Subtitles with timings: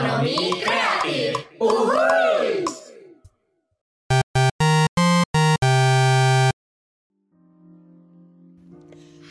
[0.00, 1.32] Ekonomi kreatif.
[1.60, 2.64] Uhuy.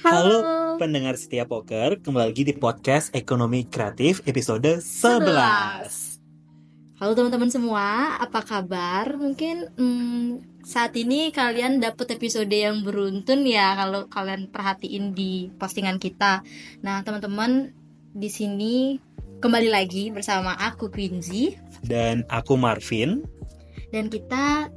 [0.06, 0.38] Halo
[0.78, 7.02] pendengar setia poker, kembali lagi di podcast Ekonomi Kreatif episode 11.
[7.02, 9.18] Halo teman-teman semua, apa kabar?
[9.18, 15.98] Mungkin hmm, saat ini kalian dapat episode yang beruntun ya kalau kalian perhatiin di postingan
[15.98, 16.46] kita.
[16.86, 17.74] Nah, teman-teman
[18.14, 19.09] di sini
[19.40, 21.56] kembali lagi bersama aku Quincy
[21.88, 23.24] Dan aku Marvin.
[23.90, 24.68] dan kita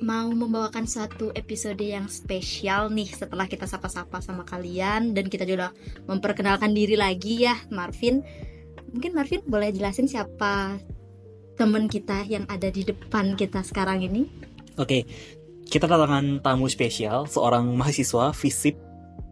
[0.00, 5.72] mau membawakan suatu episode yang spesial nih setelah kita sapa-sapa sama kalian dan kita juga
[6.08, 8.24] memperkenalkan diri lagi ya Marvin.
[8.92, 10.80] Mungkin Marvin boleh jelasin siapa
[11.60, 14.28] teman kita yang ada di depan kita sekarang ini?
[14.76, 15.08] Oke,
[15.68, 18.76] kita kedatangan tamu spesial, seorang mahasiswa FISIP.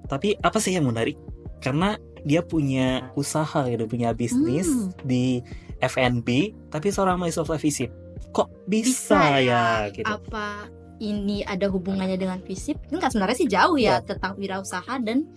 [0.08, 1.16] Tapi apa sih yang menarik?
[1.60, 4.90] Karena dia punya usaha gitu, punya bisnis Hmm.
[5.04, 5.44] di
[5.78, 7.90] FNB, tapi seorang mahasiswa FISIP.
[8.32, 9.64] Kok bisa, Bisa ya?
[9.92, 10.08] Gitu.
[10.08, 12.90] Apa ini ada hubungannya dengan FISIP?
[12.90, 15.28] Enggak sebenarnya sih jauh ya tentang wirausaha dan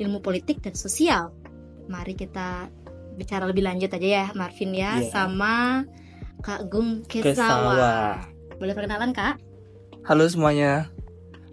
[0.00, 1.30] ilmu politik dan sosial.
[1.86, 2.72] Mari kita
[3.14, 5.12] bicara lebih lanjut aja ya Marvin ya Iya.
[5.12, 5.84] sama
[6.40, 7.28] Kak Gung Kesawa.
[7.36, 7.94] Kesawa.
[8.56, 9.36] Boleh perkenalan Kak?
[10.08, 10.88] Halo semuanya.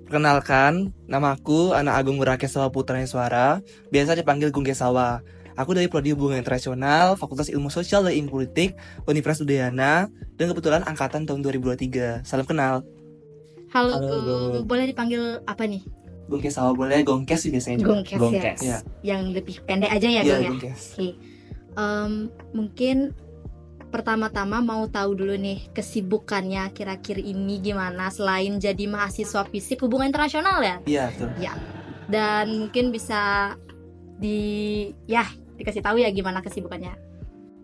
[0.08, 3.60] Perkenalkan, nama aku Anak Agung Wirakesawa Putra Suara,
[3.92, 5.20] biasa dipanggil Gung Kesawa.
[5.60, 10.08] Aku dari Prodi Hubungan Internasional, Fakultas Ilmu Sosial dan Ilmu Politik, Universitas Udayana,
[10.40, 12.24] dan kebetulan angkatan tahun 2023.
[12.24, 12.88] Salam kenal.
[13.76, 14.24] Halo, Halo, Gung.
[14.24, 14.64] Gung.
[14.64, 15.84] Boleh dipanggil apa nih?
[16.32, 18.00] Gung Kesawa boleh, Gongkes sih biasanya juga.
[18.00, 18.60] Gongkes, Gongkes.
[18.64, 18.80] ya.
[18.80, 18.80] Iya.
[19.04, 20.50] Yang lebih pendek aja ya, Iya, Gung ya.
[20.56, 20.82] Gongkes.
[20.96, 21.10] Oke.
[21.76, 22.12] Em,
[22.56, 23.12] mungkin
[23.88, 30.60] pertama-tama mau tahu dulu nih kesibukannya kira-kira ini gimana selain jadi mahasiswa fisik hubungan internasional
[30.60, 31.30] ya Iya, betul.
[32.08, 33.54] dan mungkin bisa
[34.18, 34.40] di
[35.06, 35.24] ya
[35.58, 36.94] dikasih tahu ya gimana kesibukannya.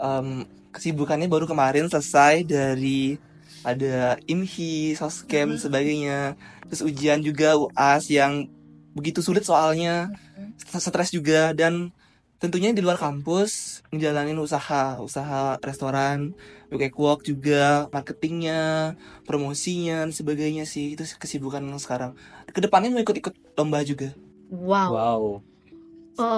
[0.02, 3.16] Em, kesibukannya baru kemarin selesai dari
[3.64, 5.62] ada IMHI, Soskem, Mhm.
[5.62, 6.20] sebagainya.
[6.68, 8.50] Terus ujian juga UAS yang
[8.92, 10.82] begitu sulit soalnya, Mhm.
[10.82, 11.94] stres juga dan
[12.44, 16.36] tentunya di luar kampus ngejalanin usaha, usaha restoran,
[17.00, 21.00] walk juga, marketingnya, promosinya dan sebagainya sih.
[21.00, 22.20] Itu kesibukan sekarang.
[22.52, 24.12] Ke depannya mau ikut-ikut lomba juga.
[24.52, 25.24] Wow, Wow.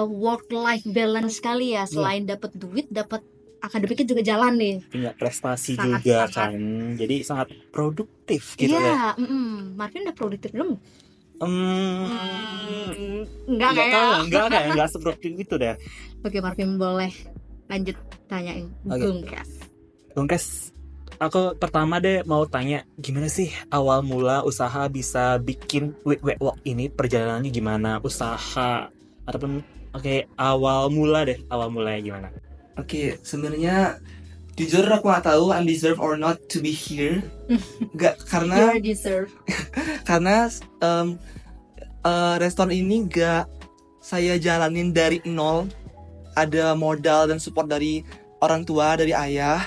[0.06, 3.20] work life balance sekali ya selain dapat duit dapat
[3.58, 4.74] akademiknya juga jalan nih.
[4.86, 6.54] Punya prestasi Sangat, juga sangat.
[6.54, 6.60] kan.
[6.94, 8.78] Jadi sangat produktif gitu ya.
[8.78, 9.74] Iya, mm-mm.
[9.74, 10.78] Marvin udah produktif belum?
[11.38, 12.08] Hmm,
[13.46, 13.92] Enggak Nggak kayak.
[13.92, 15.74] tahu, enggak kayak enggak seperti itu deh.
[16.20, 17.12] Oke, Marvin boleh
[17.66, 19.00] lanjut tanyain Oke.
[19.00, 19.50] Gung Kes.
[20.12, 20.72] Bung Kes,
[21.16, 26.56] aku pertama deh mau tanya gimana sih awal mula usaha bisa bikin Wait Wait Walk
[26.62, 27.90] ini perjalanannya gimana?
[28.00, 28.88] Usaha
[29.22, 29.60] ataupun
[29.92, 32.28] oke awal mula deh, awal mulanya gimana?
[32.76, 34.00] Oke, sebenarnya
[34.56, 37.20] jujur aku nggak tahu I'm deserve or not to be here.
[38.00, 39.30] Gak karena Your deserve.
[40.08, 40.48] karena
[40.82, 41.20] em,
[42.02, 43.46] eh, restoran ini gak
[44.00, 45.68] saya jalanin dari nol.
[46.36, 48.04] Ada modal dan support dari
[48.44, 49.64] orang tua, dari ayah.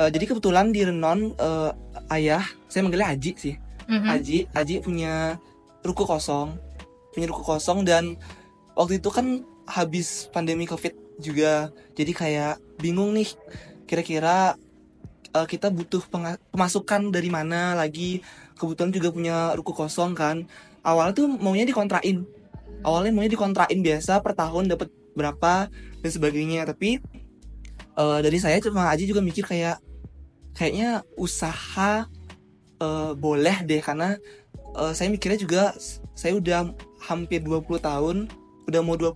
[0.00, 1.70] Eh, jadi kebetulan di Renon eh,
[2.10, 3.54] ayah, saya manggilnya Aji sih.
[3.86, 4.08] Mhm.
[4.08, 5.36] Aji, Aji punya
[5.84, 6.56] ruko kosong,
[7.12, 8.16] punya ruko kosong dan
[8.72, 13.28] waktu itu kan habis pandemi covid juga, jadi kayak bingung nih,
[13.84, 14.56] kira-kira
[15.34, 16.02] eh, kita butuh
[16.52, 18.22] pemasukan dari mana lagi,
[18.56, 20.46] kebetulan juga punya ruko kosong kan,
[20.84, 22.24] awalnya tuh maunya dikontrain,
[22.86, 25.68] awalnya maunya dikontrain biasa per tahun dapat berapa
[26.02, 27.00] dan sebagainya, tapi
[27.98, 29.78] eh, dari saya cuma Aji juga mikir kayak
[30.54, 32.06] kayaknya usaha
[32.78, 34.18] eh, boleh deh karena
[34.78, 35.62] eh, saya mikirnya juga
[36.14, 36.70] saya udah
[37.04, 38.16] hampir 20 tahun
[38.64, 39.12] udah mau 20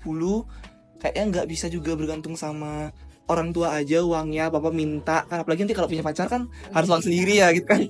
[1.00, 2.90] kayaknya nggak bisa juga bergantung sama
[3.28, 7.04] orang tua aja uangnya papa minta kan apalagi nanti kalau punya pacar kan harus uang
[7.04, 7.86] sendiri ya gitu kan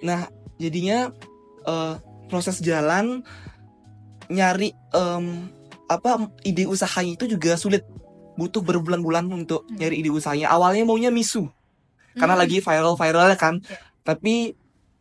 [0.00, 1.10] nah jadinya
[1.66, 1.94] eh,
[2.30, 3.26] proses jalan
[4.26, 5.46] nyari em,
[5.86, 7.86] apa ide usahanya itu juga sulit
[8.34, 9.78] butuh berbulan-bulan untuk Hmm.
[9.78, 11.46] nyari ide usahanya awalnya maunya misu
[12.16, 12.42] karena Mhm.
[12.42, 13.60] lagi viral-viralnya kan.
[13.60, 13.76] Ya.
[14.00, 14.56] Tapi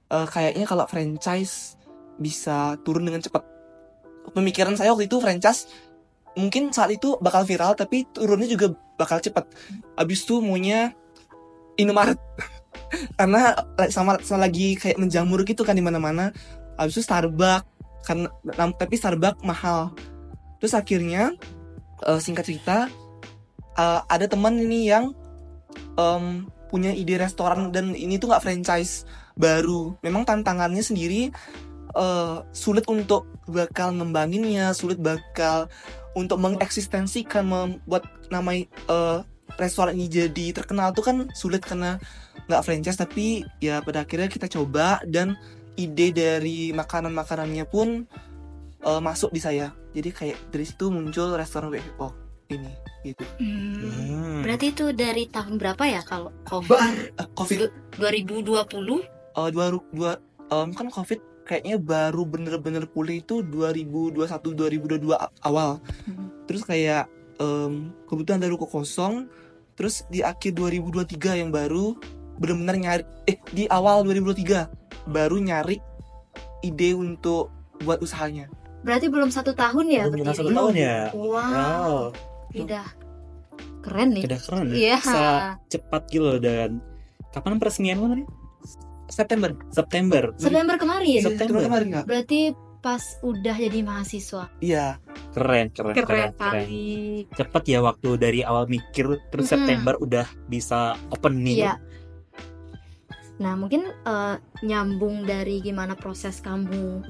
[0.05, 1.79] eh, kayaknya kalau franchise
[2.21, 3.41] bisa turun dengan cepat.
[4.35, 5.65] Pemikiran saya waktu itu franchise
[6.35, 9.47] mungkin saat itu bakal viral tapi turunnya juga bakal cepat.
[9.99, 10.95] Abis itu maunya
[11.75, 12.19] Indomaret.
[13.19, 13.55] Karena
[13.91, 16.31] sama, sama lagi kayak menjamur gitu kan di mana-mana.
[16.75, 18.29] Abis itu Starbucks karena
[18.77, 19.91] tapi Starbucks mahal.
[20.61, 21.33] Terus akhirnya
[22.05, 22.87] eh, singkat cerita
[23.75, 25.11] eh, ada teman ini yang
[25.97, 29.97] em, punya ide restoran dan ini tuh nggak franchise baru.
[30.05, 31.33] Memang tantangannya sendiri
[31.95, 35.67] eh, sulit untuk bakal ngembanginnya, sulit bakal
[36.15, 39.19] untuk mengeksistensikan membuat nama eh,
[39.55, 41.99] restoran ini jadi terkenal tuh kan sulit karena
[42.47, 45.35] nggak franchise tapi ya pada akhirnya kita coba dan
[45.75, 48.07] ide dari makanan makanannya pun
[48.81, 52.11] eh, masuk di saya jadi kayak dari situ muncul restoran WFO
[52.45, 52.71] ini
[53.01, 53.81] gitu Hmm.
[53.81, 54.39] Hmm.
[54.45, 56.69] Berarti itu dari tahun berapa ya kalau COVID?
[57.17, 57.59] Eh, covid
[57.97, 59.01] 2020?
[59.35, 60.11] eh, dua dua
[60.49, 64.17] em, kan covid kayaknya baru bener-bener pulih itu 2021
[64.51, 66.33] 2022 a- awal Hmm.
[66.43, 67.05] terus kayak
[67.35, 69.29] em, kebetulan ada ruko kosong
[69.73, 71.93] terus di akhir 2023 yang baru
[72.35, 74.67] benar-benar nyari eh di awal 2023
[75.05, 75.77] baru nyari
[76.61, 78.49] ide untuk buat usahanya
[78.81, 81.09] Berarti belum satu tahun ya Belum satu tahun ya.
[81.09, 81.95] Wow, Wow,
[82.53, 82.85] udah
[83.81, 84.23] keren nih.
[84.23, 84.75] udah keren ya.
[84.75, 84.97] Iya.
[84.99, 85.25] Bisa
[85.67, 86.81] cepat gitu loh dan
[87.31, 88.23] kapan peresmian lo tadi?
[89.07, 90.33] September September.
[90.35, 91.21] September kemarin.
[91.21, 91.61] September.
[91.61, 92.39] kemarin nggak Berarti
[92.79, 94.45] pas udah jadi mahasiswa.
[94.61, 95.01] iya
[95.33, 96.63] Keren, keren, Keren, keren, keren.
[96.63, 97.25] kali.
[97.33, 99.51] Cepet ya waktu dari awal mikir terus Mhm.
[99.51, 101.59] September udah bisa opening.
[101.59, 101.75] Iya.
[103.35, 107.03] Nah, mungkin eh, nyambung dari gimana proses kamu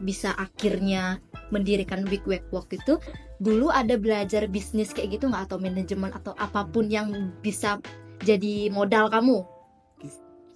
[0.00, 2.96] bisa akhirnya mendirikan Big Wake Walk itu
[3.36, 7.80] dulu ada belajar bisnis kayak gitu nggak atau manajemen atau apa pun yang bisa
[8.20, 9.40] jadi modal kamu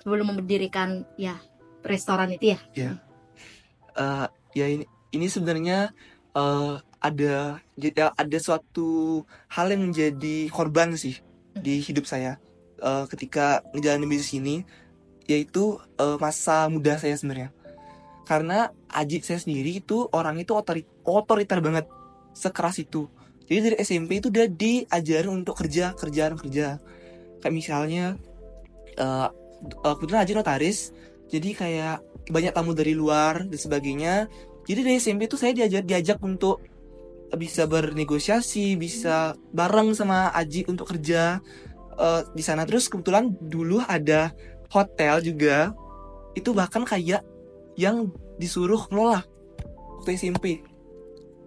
[0.05, 1.41] sebelum mendirikan ya
[1.81, 2.59] restoran itu ya?
[3.97, 4.85] Eh, ya ini
[5.17, 5.97] ini sebenarnya
[6.37, 7.61] eh, ada
[8.17, 11.21] ada suatu hal yang menjadi korban sih
[11.57, 12.37] di hidup saya
[12.85, 14.57] eh, ketika ngejalanin bisnis ini
[15.25, 17.51] yaitu eh, masa muda saya sebenarnya.
[18.25, 21.89] Karena Aji saya sendiri itu orang itu otori- otoriter banget
[22.33, 23.09] sekeras itu.
[23.45, 26.81] Jadi dari SMP itu udah diajarin untuk kerja kerjaan kerja.
[27.45, 28.05] Kayak misalnya
[28.97, 29.29] eh
[29.71, 30.79] eh, kebetulan Aji notaris.
[31.29, 34.15] Jadi kayak banyak tamu dari luar dan sebagainya.
[34.65, 36.61] Jadi dari SMP itu saya diajak diajak untuk
[37.35, 41.41] bisa bernegosiasi bisa bareng sama Aji untuk kerja
[41.97, 42.69] eh, di sana.
[42.69, 44.33] Terus kebetulan dulu ada
[44.71, 45.73] hotel juga.
[46.35, 47.23] Itu bahkan kayak
[47.79, 49.23] yang disuruh ngelola
[50.03, 50.63] waktu SMP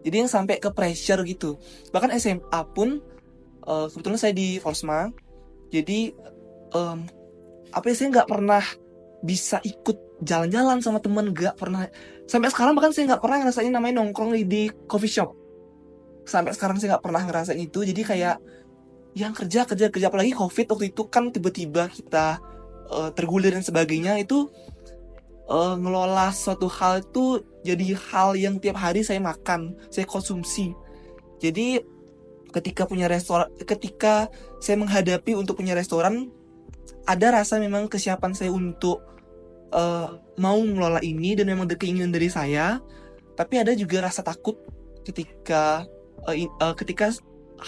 [0.07, 1.59] jadi yang sampai ke pressure gitu.
[1.91, 3.03] Bahkan SMA pun
[3.67, 5.11] eh, kebetulan saya di Forsma
[5.67, 6.15] jadi
[6.71, 6.99] em,
[7.71, 8.63] apa ya saya nggak pernah
[9.21, 11.89] bisa ikut jalan-jalan sama temen nggak pernah.
[12.25, 15.33] Sampai sekarang bahkan saya nggak pernah ngerasain namanya nongkrong di, coffee shop.
[16.27, 17.85] Sampai sekarang saya nggak pernah ngerasain itu.
[17.85, 18.37] Jadi kayak
[19.17, 20.07] yang kerja kerja kerja.
[20.09, 22.41] Apalagi covid waktu itu kan tiba-tiba kita
[22.91, 24.19] eh, tergulir dan sebagainya.
[24.21, 24.51] Itu
[25.47, 30.73] eh, ngelola suatu hal itu jadi hal yang tiap hari saya makan saya konsumsi.
[31.37, 31.79] Jadi
[32.51, 36.31] ketika punya restoran ketika saya menghadapi untuk punya restoran
[37.07, 39.04] ada rasa memang kesiapan saya untuk
[39.72, 42.80] eh, mau mengelola ini dan memang ada keinginan dari saya.
[43.38, 44.57] Tapi ada juga rasa takut
[45.06, 45.86] ketika
[46.31, 47.12] eh, i- eh, ketika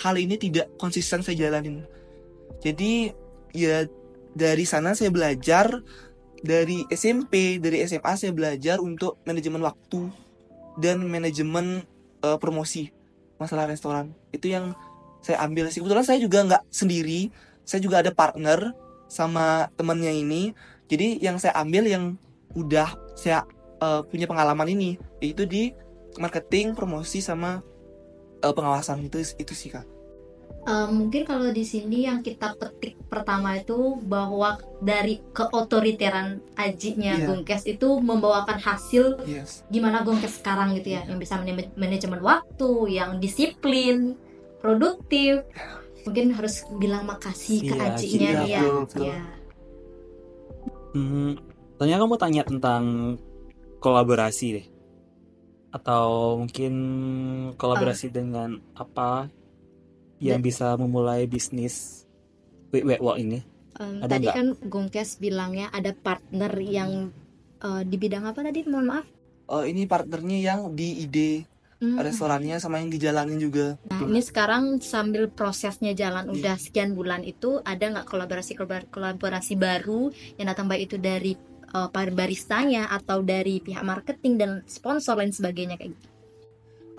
[0.03, 1.83] hal ini tidak konsisten saya jalanin.
[2.59, 3.11] Jadi
[3.55, 3.87] ya
[4.35, 5.81] dari sana saya belajar
[6.39, 10.07] dari SMP dari SMA saya belajar untuk manajemen waktu
[10.79, 11.83] dan manajemen
[12.23, 12.91] eh, promosi
[13.39, 14.11] masalah restoran.
[14.31, 14.75] Itu yang
[15.19, 15.83] saya ambil sih.
[15.83, 17.31] Kebetulan saya juga nggak sendiri
[17.69, 18.73] saya juga ada partner
[19.09, 20.53] sama temennya ini.
[20.87, 22.15] Jadi yang saya ambil yang
[22.55, 23.43] udah saya
[23.81, 25.73] eh, punya pengalaman ini yaitu di
[26.15, 27.59] marketing promosi sama
[28.39, 29.03] eh, pengawasan.
[29.03, 29.99] Itu itu sih kak.
[30.59, 37.25] Eh, mungkin kalau di sini yang kita petik pertama itu bahwa dari keotoriteran ajinya Iya.
[37.25, 39.63] Gongkes itu membawakan hasil yes.
[39.71, 41.07] gimana Gongkes sekarang gitu ya.
[41.07, 44.19] Yang bisa mana- manajemen waktu yang disiplin
[44.59, 45.41] produktif
[46.09, 49.09] mungkin harus bilang makasih ke Iya, ajinya iya, ya betul, betul.
[49.13, 49.21] ya
[50.93, 51.37] Hmm,
[51.77, 52.83] tanya kamu tanya tentang
[53.83, 54.67] kolaborasi deh.
[55.69, 56.05] Atau
[56.41, 56.73] mungkin
[57.61, 59.29] kolaborasi dengan apa
[60.19, 62.05] yang bisa memulai bisnis
[62.73, 63.39] Wait Wait Walk ini?
[63.81, 64.37] Em, Ada tadi nggak?
[64.37, 66.91] kan Gongkes bilangnya ada partner yang
[67.67, 69.05] eh, di bidang apa tadi mohon maaf
[69.49, 71.29] Eh, ini partnernya yang di ide
[71.79, 71.95] Hmm.
[71.95, 76.35] restorannya sama yang dijalanin juga Nah, ini sekarang sambil prosesnya jalan Iya.
[76.35, 78.59] udah sekian bulan itu ada nggak kolaborasi
[78.91, 81.39] kolaborasi baru yang datang baik itu dari
[81.71, 86.07] uh, baristanya atau dari pihak marketing dan sponsor lain sebagainya kayak gitu.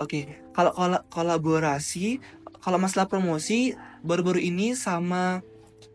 [0.00, 0.20] Oke,
[0.56, 2.16] kalau kol- kolaborasi,
[2.64, 5.44] kalau masalah promosi baru-baru ini sama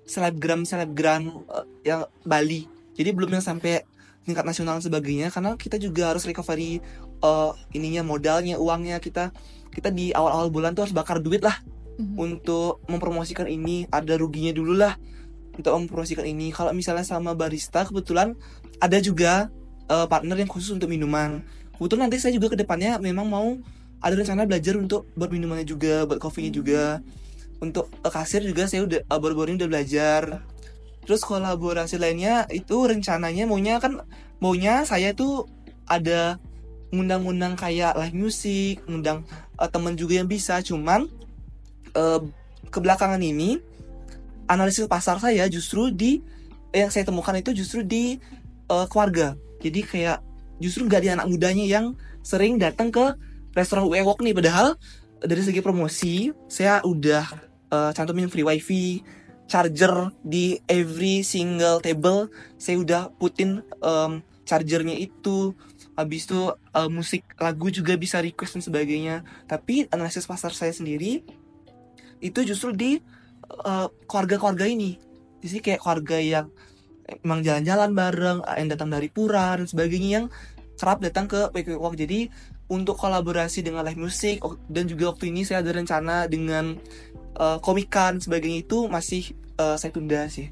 [0.06, 2.70] selebgram selebgram eh, yang Bali.
[2.94, 3.82] Jadi belum yang sampai
[4.25, 6.82] tingkat nasional dan sebagainya karena kita juga harus recovery
[7.25, 9.34] eh, ininya modalnya, uangnya kita
[9.74, 11.58] kita di awal-awal bulan tuh harus bakar duit lah
[11.98, 12.15] Mhm.
[12.15, 13.88] untuk mempromosikan ini.
[13.89, 14.94] Ada ruginya dulu lah
[15.55, 16.51] untuk mempromosikan ini.
[16.51, 18.38] Kalau misalnya sama barista kebetulan
[18.77, 19.50] ada juga
[19.86, 21.41] eh, partner yang khusus untuk minuman.
[21.75, 23.48] Kebetulan nanti saya juga ke depannya memang mau
[24.01, 26.84] ada rencana belajar untuk buat minumannya juga, buat coffee-nya juga.
[27.55, 30.22] untuk eh, kasir juga saya udah eh, baru-baru ini udah belajar
[31.08, 34.03] terus kolaborasi lainnya itu rencananya maunya kan
[34.44, 35.48] maunya saya tuh
[35.88, 36.36] ada
[36.95, 39.27] ngundang-ngundang kayak live music ngundang
[39.59, 40.63] eh, temen juga yang bisa.
[40.63, 41.11] Cuman
[41.93, 42.19] eh,
[42.71, 43.59] kebelakangan ini
[44.47, 46.21] analisis pasar saya justru di
[46.75, 48.17] yang saya temukan itu justru di
[48.71, 49.35] eh, keluarga.
[49.59, 50.19] Jadi kayak
[50.63, 51.85] justru nggak di anak mudanya yang
[52.23, 53.15] sering datang ke
[53.53, 54.35] restoran Wewok nih.
[54.35, 54.79] Padahal
[55.19, 57.25] dari segi promosi saya udah
[57.71, 59.03] eh, cantumin free wifi
[59.45, 62.29] charger di every single table.
[62.57, 65.51] Saya udah putin em, chargernya itu.
[65.97, 69.15] Habis itu eh, musik lagu juga bisa request dan sebagainya.
[69.49, 71.25] Tapi analisis pasar saya sendiri
[72.23, 72.91] itu justru di
[73.65, 75.01] eh, keluarga-keluarga ini.
[75.43, 76.47] Jadi kayak keluarga yang
[77.21, 80.25] emang jalan-jalan bareng yang datang dari pura dan sebagainya yang
[80.79, 81.97] kerap datang ke PQ Walk.
[81.97, 82.29] Jadi
[82.65, 86.77] untuk kolaborasi dengan live music dan juga waktu ini saya ada rencana dengan
[87.37, 90.49] eh, komikan sebagainya itu masih eh, saya tunda sih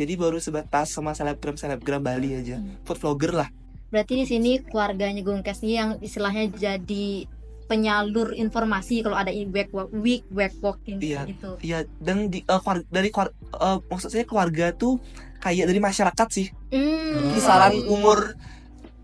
[0.00, 3.50] jadi baru sebatas sama selebgram selebgram Bali aja food vlogger lah
[3.90, 7.26] Berarti di sini keluarganya Gungkes ini yang istilahnya jadi
[7.66, 11.26] penyalur informasi kalau ada week walk week week walking Iya.
[11.26, 11.58] gitu.
[11.60, 15.02] Iya dan di eh, keluar- dari keluar- eh, maksud saya keluarga tuh
[15.38, 17.34] kayak dari masyarakat sih Hmm.
[17.34, 18.38] kisaran umur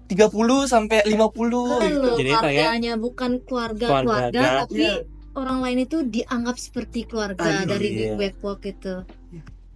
[0.07, 0.31] 30
[0.65, 2.09] sampai 50 Keren gitu.
[2.17, 4.43] Jadi kayak- keluarganya bukan keluarga keluarga, Keluarga.
[4.63, 4.95] tapi Iya.
[5.35, 8.15] orang lain itu dianggap seperti keluarga Aduh, dari iya.
[8.15, 9.03] week walk itu.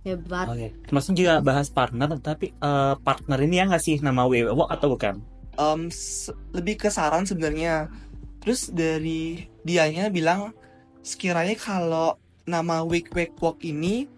[0.00, 0.16] Iya.
[0.16, 0.46] Hebat.
[0.48, 0.68] Oke.
[0.88, 5.20] Maksudnya juga bahas partner, tapi eh, partner ini yang ngasih nama WW atau bukan?
[5.54, 7.92] Em, s- lebih ke saran sebenarnya
[8.40, 10.56] terus dari dianya bilang
[11.04, 12.16] sekiranya kalau
[12.48, 14.08] nama Wake Wake Walk ini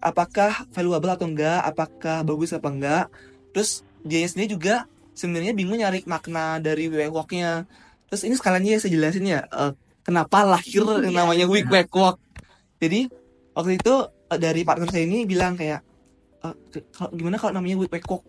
[0.00, 3.04] apakah valuable atau enggak apakah bagus apa enggak
[3.52, 7.68] terus dia sendiri juga sebenarnya bingung nyari makna dari Wake Walknya
[8.08, 12.16] terus ini sekalian aja saya jelasin ya eh, kenapa lahir yang namanya Wake Wake Walk
[12.80, 13.12] jadi
[13.52, 13.94] waktu itu
[14.32, 15.80] eh, dari partner saya ini bilang kayak
[16.42, 16.54] "Eh,
[16.96, 18.24] kalau gimana kalau namanya Walk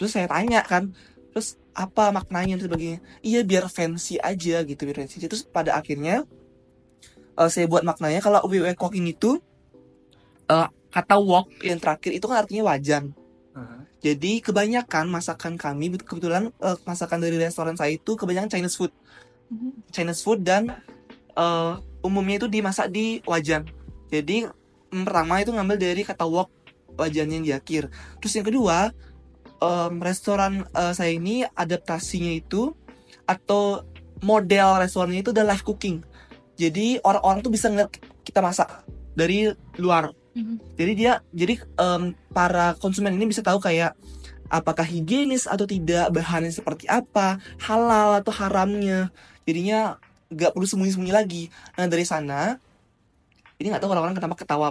[0.00, 0.90] terus saya tanya kan
[1.32, 2.60] terus apa maknanya?
[2.60, 2.98] Dan sebagainya.
[3.24, 6.24] Iya biar fancy aja gitu biar fancy terus pada akhirnya
[7.38, 9.40] eh, saya buat maknanya kalau we wake walk ini tuh
[10.50, 13.12] eh, kata walk yang terakhir itu kan artinya wajan.
[14.02, 18.90] Jadi kebanyakan masakan kami kebetulan eh, masakan dari restoran saya itu kebanyakan Chinese food.
[19.94, 20.74] Chinese food dan
[21.38, 23.62] eh, umumnya itu dimasak di wajan.
[24.10, 24.50] Jadi
[24.92, 26.52] pertama itu ngambil dari kata wok
[27.00, 27.88] wajannya yang di akhir.
[28.20, 28.92] Terus yang kedua
[29.58, 32.76] em, restoran eh, saya ini adaptasinya itu
[33.24, 33.86] atau
[34.20, 36.04] model restorannya itu adalah live cooking.
[36.60, 37.90] Jadi orang-orang tuh bisa ngeliat
[38.22, 38.68] kita masak
[39.16, 40.12] dari luar.
[40.32, 40.80] Mhm.
[40.80, 43.92] jadi dia jadi em, para konsumen ini bisa tahu kayak
[44.48, 49.12] apakah higienis atau tidak bahannya seperti apa halal atau haramnya.
[49.44, 50.00] Jadinya
[50.32, 51.52] nggak perlu sembunyi-sembunyi lagi.
[51.76, 52.56] Nah dari sana
[53.62, 54.66] ini nggak tahu orang-orang kenapa ketawa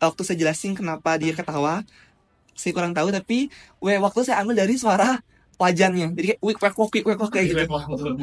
[0.00, 1.84] waktu saya jelasin kenapa dia ketawa
[2.52, 5.20] saya kurang tahu tapi we waktu saya ambil dari suara
[5.56, 7.64] wajannya jadi kayak wik wik wik wik wik kayak gitu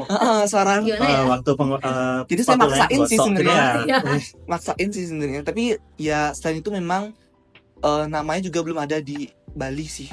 [0.06, 1.22] Heeh, suara ya?
[1.28, 3.42] waktu peng, eh, Jadi saya waktu maksain sih sebenarnya.
[3.42, 3.70] gitu ya.
[3.82, 4.00] Iya.
[4.46, 5.64] maksain sih sebenarnya tapi
[5.98, 7.04] ya selain itu memang
[7.80, 10.10] eh, namanya juga belum ada di Bali sih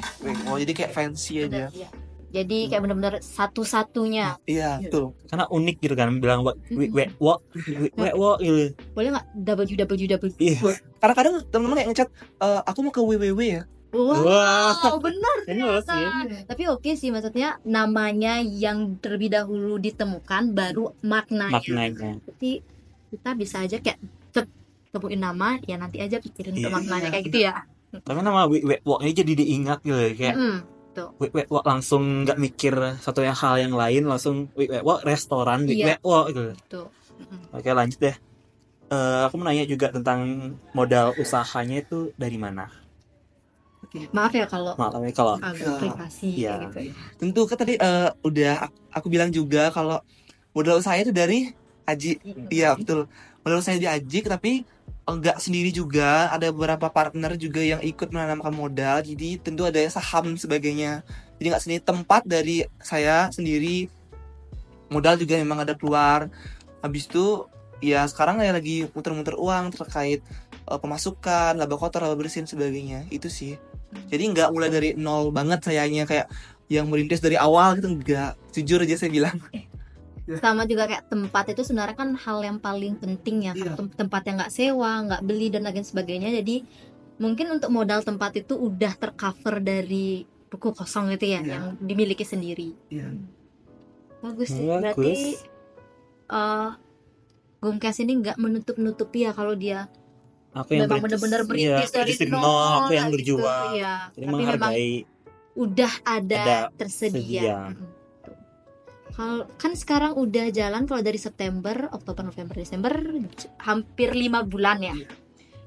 [0.47, 1.89] oh jadi kayak fancy aja iya.
[2.31, 4.39] Jadi kayak benar-benar satu-satunya.
[4.45, 8.71] iya betul Karena unik gitu kan bilang what we we what we we what gitu.
[8.91, 10.31] Boleh nggak www?
[10.37, 10.79] Iya.
[10.97, 12.09] karena kadang teman-teman kayak ngechat
[12.39, 14.71] "Eh, aku mau ke WWW ya Wow, Wah.
[15.03, 15.91] benar Ini loh sih.
[15.91, 16.47] ternyata.
[16.47, 21.59] Tapi oke sih maksudnya namanya yang terlebih dahulu ditemukan baru maknanya.
[21.59, 22.23] Maknanya.
[22.23, 22.63] Berarti
[23.11, 23.99] kita bisa aja kayak
[24.31, 24.47] cep
[24.89, 26.71] temuin nama ya nanti aja pikirin ke Iya.
[26.71, 27.67] maknanya kayak gitu ya.
[27.91, 30.11] Tapi nama we we walk ini jadi diingat gitu ya.
[30.15, 30.57] kayak Mm,
[31.17, 35.01] we we walk langsung nggak mikir satu yang hal yang lain langsung we we walk
[35.01, 35.85] restoran we Iya.
[35.87, 36.51] we walk gitu.
[36.67, 36.87] tuh.
[37.17, 37.39] Mm-mm.
[37.53, 38.15] Oke lanjut deh.
[38.91, 40.19] Eh, aku mau nanya juga tentang
[40.71, 42.67] modal usahanya itu dari mana?
[44.11, 45.71] Maaf ya kalau Maaf ya kalau agak Ya.
[45.77, 46.55] privasi Iya.
[46.69, 46.99] kayak gitu.
[47.17, 49.99] tentu kan tadi eh, udah ak- aku bilang juga kalau
[50.51, 51.51] modal usaha itu dari
[51.83, 53.07] Aji iya betul
[53.41, 54.63] modal usaha di Aji tapi
[55.17, 60.35] enggak sendiri juga ada beberapa partner juga yang ikut menanamkan modal jadi tentu ada saham
[60.35, 61.03] sebagainya.
[61.37, 63.89] Jadi nggak sendiri tempat dari saya sendiri
[64.91, 66.27] modal juga memang ada keluar.
[66.83, 67.47] Habis itu
[67.81, 70.21] ya sekarang saya lagi muter-muter uang terkait
[70.69, 73.55] eh, pemasukan laba kotor laba bersih sebagainya itu sih.
[74.07, 76.31] Jadi nggak mulai dari nol banget sayanya kayak
[76.71, 78.39] yang merintis dari awal gitu enggak.
[78.55, 79.39] Jujur aja saya bilang
[80.37, 83.73] sama juga kayak tempat itu sebenarnya kan hal yang paling penting ya Iya.
[83.73, 86.61] Tem- tempat yang nggak sewa nggak beli dan lain sebagainya jadi
[87.17, 91.51] mungkin untuk modal tempat itu udah tercover dari buku kosong gitu ya Iya.
[91.51, 93.17] yang dimiliki sendiri Iya.
[94.19, 94.81] bagus sih Bagus.
[94.93, 95.13] berarti
[96.29, 96.69] eh
[97.59, 99.85] Gomkes ini nggak menutup nutupi ya kalau dia
[100.51, 103.15] aku yang memang benar-benar iya, berintis dari berintis dari nol, nol, aku yang gitu.
[103.37, 103.93] berjuang Iya.
[104.09, 104.91] jadi Tapi memang menghargai
[105.51, 107.19] udah ada, Ada tersedia.
[107.19, 107.57] sedia.
[107.69, 107.99] Mm.
[109.11, 112.91] Kalau kan sekarang udah jalan kalau dari September, Oktober, November, Desember
[113.59, 114.95] hampir lima bulan ya.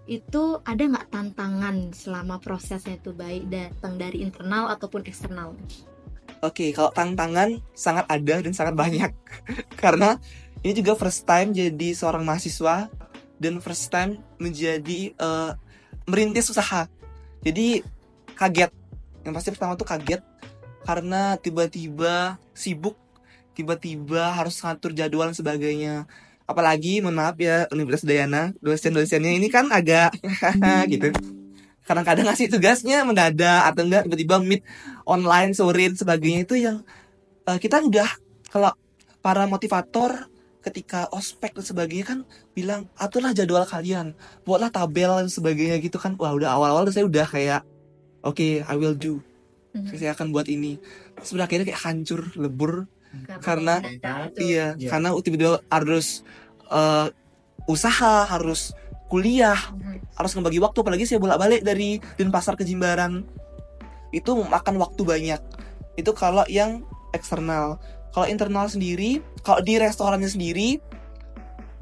[0.04, 5.56] Itu ada nggak tantangan selama prosesnya itu baik datang dari internal ataupun eksternal?
[6.44, 9.12] Oke, kalau tantangan sangat ada dan sangat banyak.
[9.82, 10.16] Karena
[10.64, 12.88] ini juga first time jadi seorang mahasiswa
[13.40, 15.52] dan first time menjadi eh,
[16.08, 16.88] merintis usaha.
[17.44, 17.84] Jadi
[18.36, 18.72] kaget.
[19.24, 20.20] Yang pasti pertama tuh kaget
[20.84, 23.00] karena tiba-tiba sibuk,
[23.54, 25.94] tiba-tiba harus ngatur jadwal dan sebagainya.
[26.44, 30.12] Apalagi, mohon maaf ya, Universitas Dayana, dosen-dosennya ini kan agak
[30.92, 31.08] gitu.
[31.84, 34.62] Kadang-kadang ngasih tugasnya mendadak atau enggak tiba-tiba meet
[35.04, 36.80] online sore dan sebagainya itu yang
[37.44, 38.08] eh, kita udah
[38.48, 38.72] kalau
[39.20, 40.28] para motivator
[40.64, 42.18] ketika ospek dan sebagainya kan
[42.56, 44.16] bilang aturlah jadwal kalian
[44.48, 47.60] buatlah tabel dan sebagainya gitu kan wah udah awal-awal saya udah kayak
[48.24, 49.20] oke I will do
[49.74, 49.90] Mhm.
[49.98, 50.78] saya akan buat ini
[51.18, 52.86] sebenarnya akhirnya kayak hancur lebur
[53.40, 54.38] Karena- mendadak itu.
[54.44, 54.88] iya Iya.
[54.88, 56.22] karena tiba-tiba harus
[56.66, 57.06] eh,
[57.64, 58.72] usaha harus
[59.06, 60.16] kuliah Mhm.
[60.16, 63.22] harus ngebagi waktu apalagi saya bolak-balik dari Denpasar ke Jimbaran.
[64.10, 65.40] Itu makan waktu banyak.
[65.94, 67.78] Itu kalau yang eksternal.
[68.10, 70.78] Kalau internal sendiri kalau di restorannya sendiri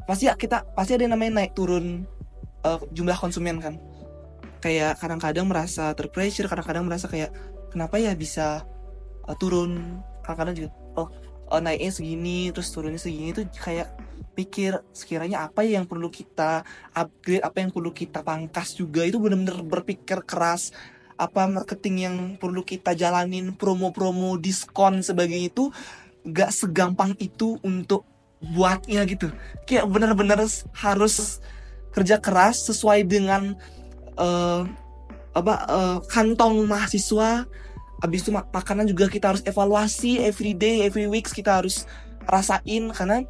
[0.02, 2.04] pasti kita pasti ada yang namanya naik turun
[2.62, 3.74] eh, jumlah konsumen kan.
[4.60, 7.30] Kayak kadang-kadang merasa terpressure kadang-kadang merasa kayak
[7.70, 8.62] kenapa ya bisa
[9.24, 10.02] eh, turun?
[10.22, 11.08] Kadang-kadang juga oh
[11.52, 13.92] eh, naiknya segini terus turunnya segini itu kayak
[14.32, 16.64] pikir sekiranya apa ya yang perlu kita
[16.96, 19.04] upgrade apa yang perlu kita pangkas juga.
[19.04, 20.72] Itu benar-benar berpikir keras
[21.20, 25.70] apa marketing yang perlu kita jalanin promo-promo diskon sebagainya itu
[26.26, 28.08] gak segampang itu untuk
[28.40, 29.30] buatnya gitu.
[29.68, 30.40] Kayak benar-benar
[30.74, 31.38] harus
[31.92, 33.54] kerja keras sesuai dengan
[34.16, 34.62] eh,
[35.32, 37.44] apa eh, kantong mahasiswa
[38.02, 41.86] habis itu mak- makanan juga kita harus evaluasi every day every weeks kita harus
[42.26, 43.22] rasain karena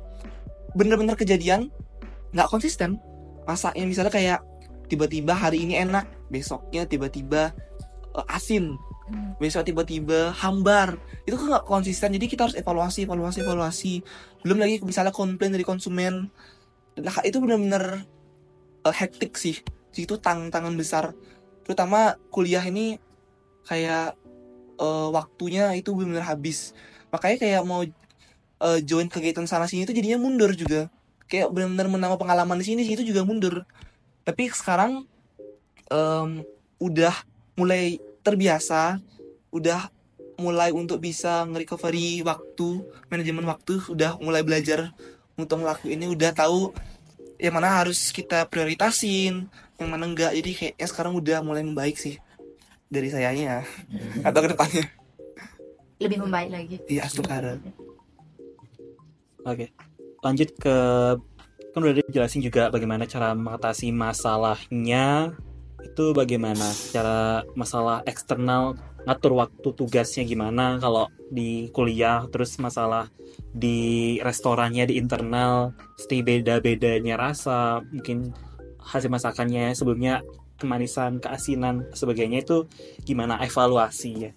[0.73, 1.69] bener-bener kejadian
[2.33, 2.97] nggak konsisten.
[3.45, 4.41] Masaknya misalnya kayak
[4.89, 7.53] tiba-tiba hari ini enak besoknya tiba-tiba
[8.17, 9.35] eh, asin Hmm.
[9.37, 10.97] besok tiba-tiba hambar.
[11.27, 13.95] Itu kan nggak konsisten jadi kita harus evaluasi evaluasi evaluasi.
[14.47, 16.31] Belum lagi misalnya komplain dari konsumen.
[16.97, 18.07] Nah itu benar-benar
[18.89, 19.59] eh, hektik sih.
[19.93, 21.13] Itu tantangan besar.
[21.67, 22.97] Terutama kuliah ini
[23.67, 24.17] kayak
[24.83, 26.75] eh, waktunya itu benar-benar habis.
[27.15, 30.91] Makanya kayak mau eh, join kegiatan sana sini itu jadinya mundur juga.
[31.31, 33.65] Kayak benar-benar menambah pengalaman di sini itu juga mundur.
[34.27, 35.07] Tapi sekarang
[35.91, 36.45] em,
[36.83, 37.15] udah
[37.57, 38.99] mulai terbiasa
[39.53, 39.93] udah
[40.41, 44.91] mulai untuk bisa nge-recovery waktu manajemen waktu udah mulai belajar
[45.37, 46.73] untuk ini udah tahu
[47.37, 50.33] yang mana harus kita prioritasin yang mana enggak.
[50.33, 52.17] Jadi kayaknya sekarang udah mulai membaik sih
[52.93, 53.65] dari sayanya.
[54.21, 54.85] Atau ke depannya.
[55.97, 56.77] Lebih membaik lagi.
[56.91, 57.63] iya sekarang
[59.43, 59.71] Oke,
[60.23, 60.77] lanjut ke
[61.73, 65.35] kan udah dijelasin juga bagaimana cara mengatasi masalahnya.
[65.83, 66.71] Itu bagaimana?
[66.95, 73.11] Cara masalah eksternal ngatur waktu tugasnya gimana kalau di kuliah terus masalah
[73.51, 78.31] di restorannya di internal pasti beda-bedanya rasa mungkin
[78.79, 80.23] hasil masakannya sebelumnya
[80.61, 82.67] kemanisan keasinan sebagainya itu
[83.03, 84.33] gimana evaluasi ya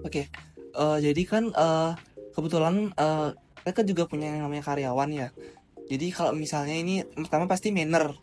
[0.00, 0.32] Oke,
[0.72, 1.92] eh, jadi kan eh,
[2.32, 5.28] kebetulan eh, saya kan juga punya yang namanya karyawan ya.
[5.92, 8.16] Jadi kalau misalnya ini pertama pasti manner.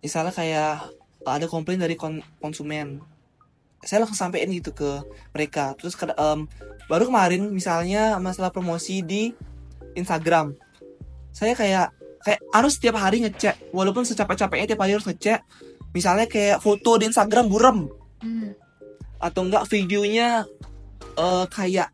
[0.00, 0.88] Misalnya kayak
[1.24, 3.04] ada komplain dari kon- konsumen,
[3.84, 5.04] saya langsung sampein gitu ke
[5.36, 5.76] mereka.
[5.76, 6.48] Terus ke- em,
[6.88, 9.36] baru kemarin misalnya masalah promosi di
[9.96, 10.56] Instagram,
[11.32, 11.92] saya kayak
[12.24, 15.44] kayak harus tiap hari ngecek, walaupun secapek-capeknya tiap hari harus ngecek.
[15.94, 17.78] Misalnya kayak foto di Instagram buram,
[18.24, 18.56] Hmm.
[19.20, 20.48] atau enggak videonya
[21.14, 21.92] eh, kayak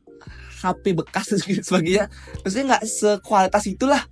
[0.60, 2.06] HP bekas dan sebagainya.
[2.44, 4.02] Maksudnya nggak sekualitas itulah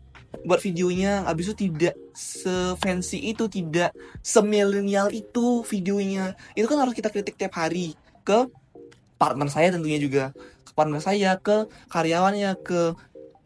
[0.44, 1.24] buat videonya.
[1.28, 3.92] Habis itu tidak sefancy itu tidak
[4.24, 6.34] semilenial itu videonya.
[6.56, 8.48] Itu kan harus kita kritik tiap hari ke
[9.20, 10.24] partner saya tentunya juga.
[10.64, 12.96] Ke partner saya ke karyawannya ke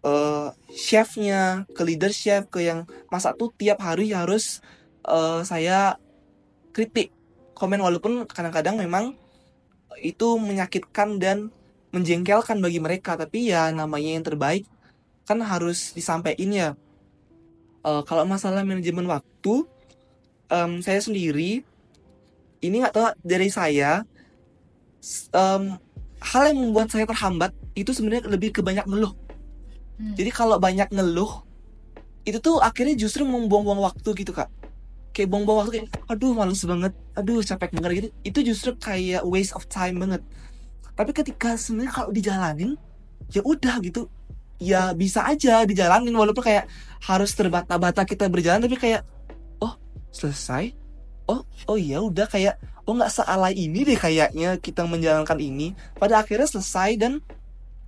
[0.03, 4.63] eh, chefnya ke leader chef ke yang masak tuh tiap hari harus
[5.07, 5.99] eh, saya
[6.73, 7.13] kritik
[7.53, 9.15] komen walaupun kadang-kadang memang
[10.01, 11.53] itu menyakitkan dan
[11.93, 13.15] menjengkelkan bagi mereka.
[13.15, 14.65] Tapi ya namanya yang terbaik
[15.29, 16.69] kan harus disampaikan ya.
[17.85, 19.55] Eh, kalau masalah manajemen waktu
[20.51, 21.63] em, saya sendiri
[22.63, 24.07] ini nggak tahu dari saya
[25.35, 25.63] em,
[26.23, 29.15] hal yang membuat saya terhambat itu sebenarnya lebih ke banyak ngeluh.
[30.03, 30.17] Hmm.
[30.17, 31.45] jadi kalau banyak ngeluh
[32.25, 34.49] itu tuh akhirnya justru membuang-buang waktu gitu kak
[35.12, 36.92] kayak buang-buang waktu kayak aduh males banget.
[37.14, 38.09] Aduh capek banget gitu.
[38.25, 40.25] Itu justru kayak waste of time banget.
[40.92, 42.75] Tapi ketika sebenarnya kalau dijalanin
[43.29, 44.09] ya udah gitu.
[44.62, 46.70] Ya bisa aja dijalanin walaupun kayak
[47.03, 49.03] harus terbata-bata kita berjalan tapi kayak
[49.61, 49.77] oh
[50.14, 50.72] selesai?
[51.29, 55.75] Oh oh iya udah kayak oh nggak sealai ini deh kayaknya kita menjalankan ini.
[55.98, 57.18] Pada akhirnya selesai dan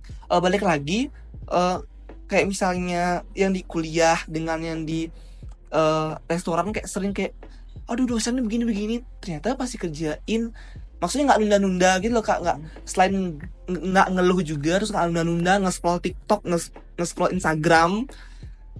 [0.05, 1.07] eh, balik lagi
[1.49, 1.77] eh,
[2.25, 5.07] kayak misalnya yang di kuliah dengan yang di
[5.71, 7.33] eh, restoran kayak sering kayak
[7.85, 9.01] aduh dosennya begini-begini.
[9.21, 10.49] Ternyata pasti kerjain
[10.97, 12.39] maksudnya nggak nunda-nunda gitu loh kak.
[12.41, 13.13] Nggak selain
[13.69, 17.91] ng- nggak ngeluh juga terus nggak nunda-nunda nge-scroll TikTok nge- nge-scroll Instagram.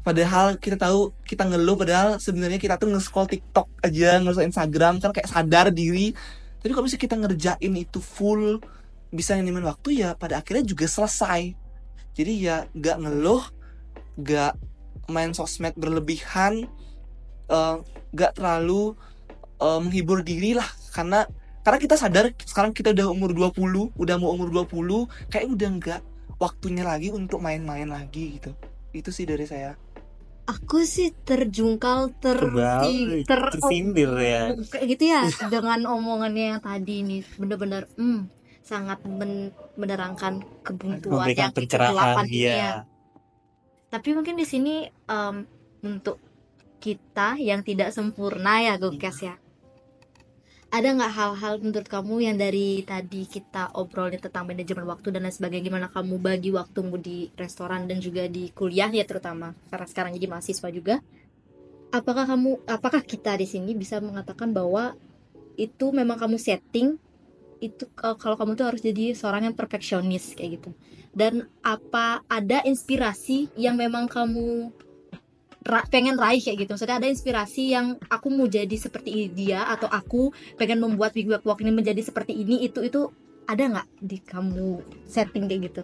[0.05, 5.11] Padahal kita tahu kita ngeluh padahal sebenarnya kita tuh nge-scroll TikTok aja nge-scroll Instagram kan
[5.13, 6.13] kayak sadar diri.
[6.61, 8.57] Tapi kalau misalnya kita ngerjain itu full
[9.13, 11.53] bisa nginimin waktu ya pada akhirnya juga selesai.
[12.17, 13.43] Jadi ya nggak ngeluh
[14.15, 14.53] nggak
[15.09, 16.69] main sosmed berlebihan
[17.49, 17.75] eh,
[18.13, 18.93] nggak terlalu
[19.59, 20.67] eh, menghibur diri lah.
[20.93, 21.27] Karena
[21.65, 26.01] karena kita sadar sekarang kita udah umur 20 udah mau umur 20 kayak udah nggak
[26.37, 28.53] waktunya lagi untuk main-main lagi gitu.
[28.93, 29.73] Itu sih dari saya.
[30.45, 32.37] Aku sih terjungkal ter
[33.25, 34.53] tersindir ya.
[34.69, 37.25] kayak gitu ya dengan omongannya yang tadi nih.
[37.41, 38.29] Bener-bener hmm,
[38.61, 42.85] sangat men- menerangkan kebuntuan Memberikan yang pencerahan ini ya.
[43.95, 45.47] Tapi mungkin di sini em,
[45.87, 46.19] untuk
[46.83, 49.39] kita yang tidak sempurna ya Gokes ya.
[50.67, 55.31] Ada nggak hal-hal menurut kamu yang dari tadi kita obrolin tentang manajemen waktu dan lain
[55.31, 60.11] sebagainya gimana kamu bagi waktumu di restoran dan juga di kuliah ya terutama karena sekarang
[60.19, 60.99] jadi mahasiswa juga.
[61.95, 64.99] Apakah kamu apakah kita di sini bisa mengatakan bahwa
[65.55, 66.99] itu memang kamu setting
[67.63, 70.69] itu eh, kalau kamu tuh harus jadi seorang yang perfeksionis kayak gitu.
[71.15, 74.71] Dan apa ada inspirasi yang memang kamu
[75.65, 76.69] ra- pengen raih kayak gitu.
[76.75, 81.43] Maksudnya ada inspirasi yang aku mau jadi seperti dia atau aku pengen membuat Big Bag
[81.43, 83.09] Walk ini menjadi seperti ini itu itu
[83.45, 85.81] ada nggak di kamu setting kayak gitu?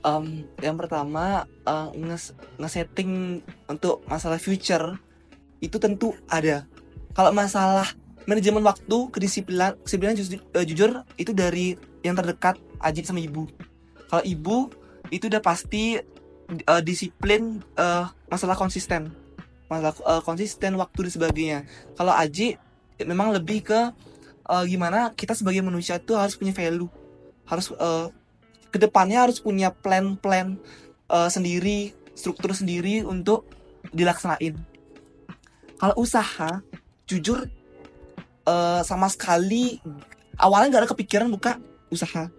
[0.00, 4.96] Em, yang pertama eh, nge- nge-setting untuk masalah future
[5.60, 6.64] itu tentu ada.
[7.12, 7.90] Kalau masalah
[8.28, 13.44] manajemen waktu, kedisiplinan, kedisiplinan ju- eh, jujur itu dari yang terdekat Ajit sama ibu.
[14.08, 14.72] Kalau ibu
[15.12, 16.00] itu udah pasti
[16.50, 19.12] eh, disiplin eh, masalah konsisten,
[19.68, 21.58] masalah eh, konsisten waktu dan sebagainya.
[21.94, 22.56] Kalau Aji
[23.00, 23.80] ya memang lebih ke
[24.48, 26.88] eh, gimana kita sebagai manusia itu harus punya value,
[27.44, 28.08] harus eh,
[28.70, 30.56] ke depannya harus punya plan-plan
[31.10, 33.44] eh, sendiri, struktur sendiri untuk
[33.90, 34.56] dilaksanain.
[35.80, 36.60] Kalau usaha,
[37.08, 37.48] jujur
[38.46, 39.80] eh, sama sekali
[40.40, 41.60] awalnya nggak ada kepikiran buka
[41.92, 42.32] usaha,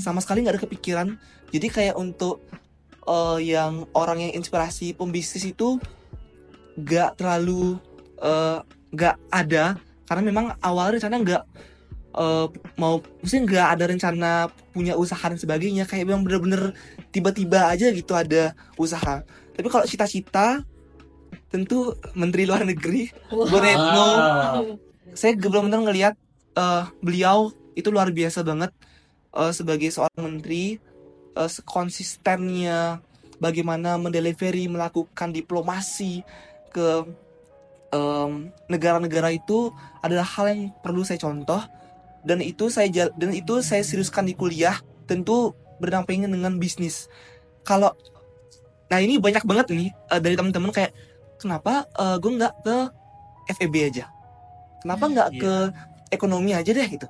[0.00, 1.08] sama sekali nggak ada kepikiran.
[1.52, 2.40] Jadi kayak untuk
[3.04, 5.76] eh, yang orang yang inspirasi pembisnis itu
[6.80, 7.76] nggak terlalu
[8.20, 8.58] eh,
[8.92, 9.76] nggak ada.
[10.08, 11.42] Karena memang awalnya rencana nggak
[12.16, 12.46] eh,
[12.80, 14.30] mau maksudnya nggak ada rencana
[14.72, 15.84] punya usaha dan sebagainya.
[15.84, 16.72] Kayak memang bener-bener
[17.12, 19.20] tiba-tiba aja gitu ada usaha.
[19.52, 20.64] Tapi kalau cita-cita
[21.52, 24.08] tentu menteri luar negeri Bu Retno.
[24.08, 24.91] Wow.
[25.12, 26.14] Saya benar-benar ngelihat
[26.56, 28.72] eh, beliau itu luar biasa banget
[29.36, 30.80] eh, sebagai seorang menteri
[31.36, 33.00] eh, konsistennya
[33.40, 36.24] bagaimana mendelivery melakukan diplomasi
[36.72, 37.04] ke
[38.72, 39.68] negara-negara itu
[40.00, 41.60] adalah hal yang perlu saya contoh.
[42.24, 47.12] Dan itu saya dan itu saya seriuskan di kuliah tentu berdampingan dengan bisnis.
[47.68, 47.92] Kalau
[48.88, 50.96] nah ini banyak banget nih eh, dari teman-teman kayak
[51.36, 51.84] kenapa
[52.16, 52.76] gue nggak ke
[53.60, 54.21] FEB aja
[54.82, 55.40] kenapa nggak Iya.
[55.40, 55.52] ke
[56.12, 57.06] ekonomi aja deh gitu.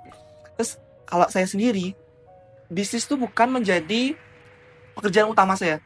[0.61, 1.97] Terus kalau saya sendiri
[2.69, 4.15] bisnis itu bukan menjadi
[4.95, 5.81] pekerjaan utama saya.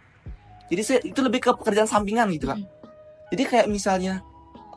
[0.66, 2.60] Jadi saya itu lebih ke pekerjaan sampingan gitu kan
[3.30, 4.22] jadi kayak misalnya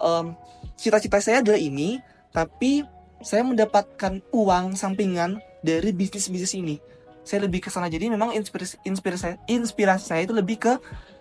[0.01, 0.33] em,
[0.79, 2.01] cita-cita saya adalah ini
[2.33, 2.85] tapi
[3.21, 6.79] saya mendapatkan uang sampingan dari bisnis bisnis ini.
[7.27, 7.91] Saya lebih ke sana.
[7.91, 10.73] Jadi memang inspirasi inspirasi inspirasi saya itu lebih ke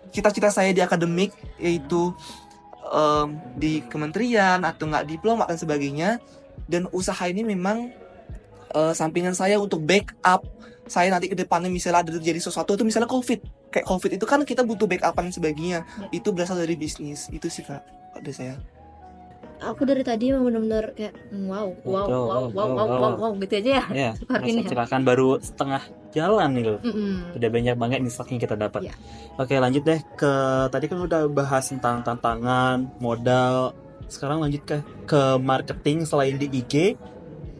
[0.09, 2.15] cita-cita saya di akademik yaitu
[2.89, 6.09] em, di kementerian atau nggak diplomat dan sebagainya
[6.65, 7.93] dan usaha ini memang
[8.73, 10.45] eh, sampingan saya untuk backup
[10.89, 13.45] saya nanti ke depannya misalnya ada terjadi sesuatu itu misalnya covid.
[13.69, 15.85] Kayak covid itu kan kita butuh backup dan sebagainya.
[16.09, 17.29] Itu berasal dari bisnis.
[17.29, 17.85] Itu sih kak
[18.17, 18.78] dari saya
[19.59, 21.13] aku dari tadi memang benar-benar kayak
[21.47, 24.69] wow wow Betul, wow wow wow wow, wow, gitu aja ya Ya, Seperti ini ya.
[24.71, 26.79] silakan baru setengah jalan nih loh.
[26.81, 27.35] Mm-mm.
[27.37, 28.81] Udah banyak banget insight yang kita dapat.
[28.89, 28.93] Iya.
[29.37, 30.31] Oke, lanjut deh ke
[30.73, 33.77] tadi kan udah bahas tentang tantangan, modal.
[34.09, 36.97] Sekarang lanjut ke ke marketing selain di IG.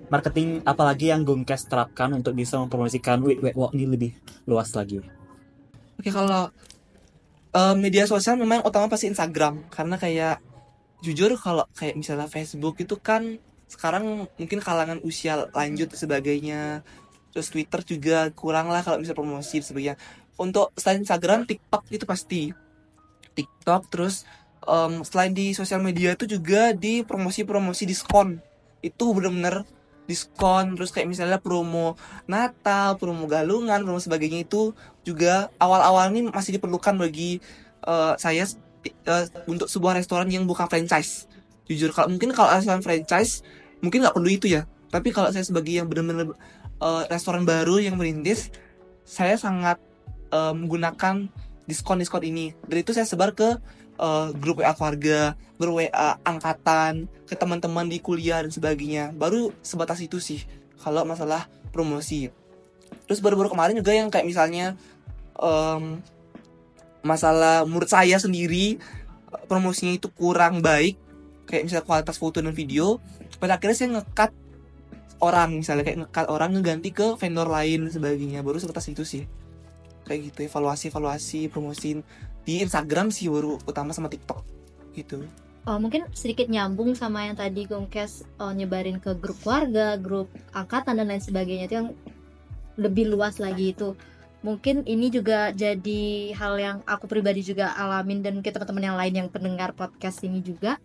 [0.09, 4.11] Marketing apalagi yang Gongkes terapkan untuk bisa mempromosikan Wait Wait Walk ini lebih
[4.49, 5.05] luas lagi.
[6.01, 6.49] Oke kalau
[7.53, 10.41] eh, media sosial memang utama pasti Instagram karena kayak
[10.99, 16.81] jujur kalau kayak misalnya Facebook itu kan sekarang mungkin kalangan usia lanjut sebagainya.
[17.29, 19.95] Terus Twitter juga kurang lah kalau bisa promosi sebagainya.
[20.41, 22.41] Untuk selain Instagram TikTok itu pasti.
[23.37, 24.25] TikTok terus
[24.65, 28.41] em, selain di sosial media itu juga di promosi-promosi diskon.
[28.81, 29.63] Itu bener-bener
[30.09, 30.73] diskon.
[30.73, 31.93] Terus kayak misalnya promo
[32.25, 34.73] Natal promo galungan promo sebagainya itu
[35.05, 37.37] juga awal-awal ini masih diperlukan bagi
[37.85, 38.49] eh, saya
[38.85, 41.27] eh, untuk sebuah restoran yang bukan franchise.
[41.69, 43.45] Jujur kalau mungkin kalau restoran franchise
[43.83, 44.65] mungkin nggak perlu itu ya.
[44.89, 46.33] Tapi kalau saya sebagai yang benar-benar
[46.81, 48.49] eh, restoran baru yang merintis
[49.05, 49.77] saya sangat
[50.33, 51.29] eh, menggunakan
[51.69, 52.57] diskon-diskon ini.
[52.65, 53.57] Dan itu saya sebar ke
[53.99, 59.11] eh, grup WA keluarga grup WA angkatan ke teman-teman di kuliah dan sebagainya.
[59.13, 60.47] Baru sebatas itu sih
[60.79, 62.31] kalau masalah promosi.
[63.05, 64.79] Terus baru-baru kemarin juga yang kayak misalnya
[65.35, 65.99] em,
[67.01, 68.79] masalah menurut saya sendiri
[69.47, 70.97] promosinya itu kurang baik.
[71.49, 73.01] Kayak misalnya kualitas foto dan video
[73.41, 74.31] pada akhirnya saya ngekat
[75.19, 78.45] orang misalnya kayak ngekat orang ngeganti ke vendor lain sebagainya.
[78.45, 79.25] Baru sebatas itu sih.
[80.05, 82.01] Kayak gitu evaluasi evaluasi promosiin
[82.45, 84.41] di Instagram sih baru utama sama TikTok
[84.97, 85.25] gitu.
[85.69, 90.97] Oh, mungkin sedikit nyambung sama yang tadi Gongkes oh, nyebarin ke grup keluarga, grup angkatan
[90.97, 91.69] dan lain sebagainya.
[91.69, 91.89] Itu yang
[92.79, 93.93] lebih luas lagi itu.
[94.39, 99.13] Mungkin ini juga jadi hal yang aku pribadi juga alamin dan mungkin teman-teman yang lain
[99.25, 100.79] yang pendengar podcast ini juga.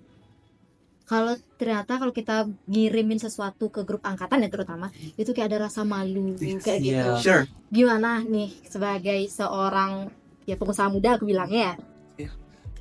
[1.04, 4.88] Kalau ternyata kalau kita ngirimin sesuatu ke grup angkatan ya terutama
[5.20, 6.96] itu kayak ada rasa malu kayak gitu.
[6.96, 7.20] Iya.
[7.20, 10.08] sure Gimana nih sebagai seorang
[10.48, 11.76] ya pengusaha muda aku bilangnya
[12.16, 12.32] ya.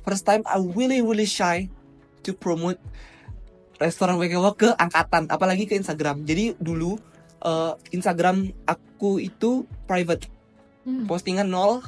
[0.04, 1.68] first time I really really shy
[2.24, 2.80] to promote
[3.76, 6.96] restoran WKW ke angkatan apalagi ke Instagram jadi dulu
[7.44, 10.33] eh, Instagram aku itu private
[10.84, 11.08] Hmm.
[11.08, 11.80] postingan nol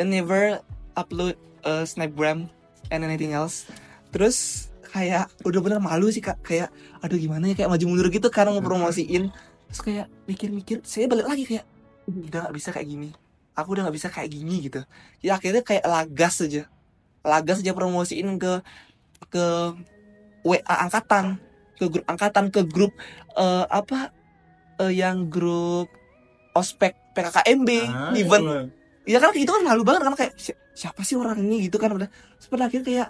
[0.00, 0.64] dan never
[0.96, 2.48] upload uh, snapgram
[2.88, 3.68] and anything else.
[4.10, 6.40] Terus kayak udah bener malu sih kak.
[6.40, 6.72] Kayak
[7.04, 7.54] aduh gimana ya?
[7.54, 9.28] Kayak maju mundur gitu karena mau promosiin.
[9.70, 11.64] Terus kayak mikir-mikir saya balik lagi kayak
[12.08, 13.10] udah nggak bisa kayak gini.
[13.54, 14.80] Aku udah nggak bisa kayak gini gitu.
[15.20, 16.64] Ya akhirnya kayak lagas aja.
[17.20, 18.64] Lagas aja promosiin ke
[19.28, 19.44] ke
[20.48, 21.36] WA angkatan
[21.76, 22.92] ke grup angkatan ke grup
[23.36, 24.12] eh, apa
[24.80, 25.92] eh, yang grup
[26.56, 28.44] ospek PKKMB Ah, event.
[29.04, 31.68] ya kan itu kan malu banget kan kayak "Si- siapa sih orang ini?
[31.68, 32.08] Gitu kan udah.
[32.08, 33.08] Terus pada akhirnya kayak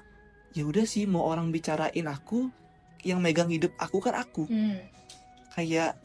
[0.50, 2.50] ya udah sih mau orang bicarain aku
[3.02, 4.44] yang megang hidup aku kan aku.
[4.44, 4.78] Hmm.
[5.50, 5.98] kayak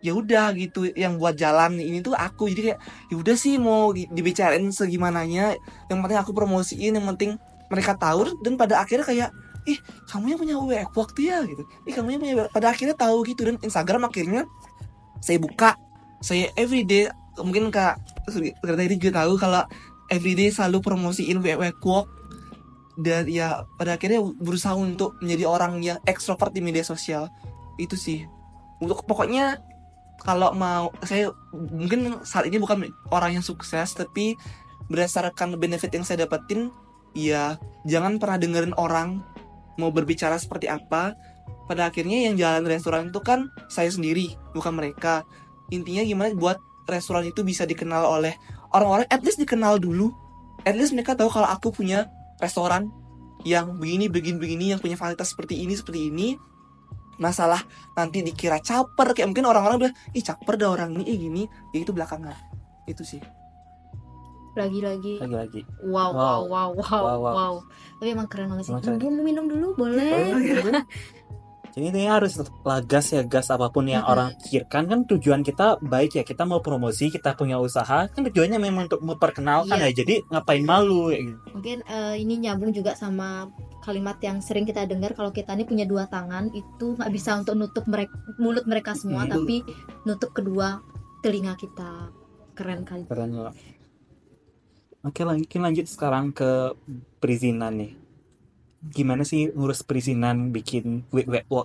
[0.00, 2.48] ya udah gitu yang buat jalan ini tuh aku.
[2.48, 7.36] Jadi kayak ya udah sih mau di- dibicarain segimananya yang penting aku promosiin yang penting
[7.66, 8.32] mereka tahu.
[8.40, 9.28] Dan pada akhirnya kayak
[9.66, 9.76] ih
[10.06, 11.62] kamu yang punya WA waktu ya gitu.
[11.84, 14.42] Ih kamu yang punya WA." pada akhirnya tahu gitu dan Instagram akhirnya
[15.18, 15.74] saya buka
[16.24, 19.62] saya everyday mungkin kak sekarang tadi juga tahu kalau
[20.08, 22.06] everyday selalu promosiin WA Walk
[22.96, 27.28] dan ya pada akhirnya berusaha untuk menjadi orang yang ekstrovert di media sosial.
[27.76, 28.24] Itu sih.
[28.80, 29.60] Untuk pokoknya
[30.24, 34.32] kalau mau saya mungkin saat ini bukan orang yang sukses tapi
[34.88, 36.72] berdasarkan benefit yang saya dapetin
[37.12, 39.20] ya jangan pernah dengerin orang
[39.76, 41.12] mau berbicara seperti apa.
[41.66, 45.26] Pada akhirnya yang jalan restoran itu kan saya sendiri bukan mereka
[45.70, 48.38] intinya gimana buat restoran itu bisa dikenal oleh
[48.70, 50.14] orang-orang at least dikenal dulu.
[50.66, 52.10] At least mereka tahu kalau aku punya
[52.42, 52.90] restoran
[53.46, 56.34] yang begini begini begini yang punya fasilitas seperti ini seperti ini.
[57.16, 57.62] Masalah
[57.96, 61.42] nanti dikira caper kayak mungkin orang-orang bilang ih caper dah orang ini ih gini.
[61.72, 62.34] Ya itu belakangan.
[62.84, 63.22] Itu sih.
[64.56, 65.20] Lagi-lagi.
[65.20, 65.62] Lagi-lagi.
[65.84, 66.68] Wow wow wow.
[66.72, 67.34] wow Wow, wow.
[67.36, 67.54] wow.
[68.00, 68.72] Tapi emang keren banget sih.
[68.72, 70.32] Mau minum dulu boleh.
[71.76, 74.12] jadi ini harus lagas ya gas apa pun yang Mm-mm.
[74.16, 78.56] orang pikirkan kan tujuan kita baik ya kita mau promosi kita punya usaha kan tujuannya
[78.56, 79.92] memang untuk memperkenalkan Iya.
[79.92, 81.36] ya jadi ngapain malu ya gitu.
[81.52, 83.52] Mungkin eh, ini nyambung juga sama
[83.84, 87.54] kalimat yang sering kita dengar kalau kita ini punya dua tangan itu nggak bisa untuk
[87.54, 89.36] nutup mereka mulut mereka semua Hmm.
[89.36, 89.60] tapi
[90.02, 90.80] nutup kedua
[91.20, 92.08] telinga kita
[92.56, 93.52] keren kali keren loh
[95.02, 95.20] oke
[95.54, 96.72] lanjut sekarang ke
[97.20, 98.05] perizinan nih
[98.92, 101.06] gimana sih ngurus perizinan bikin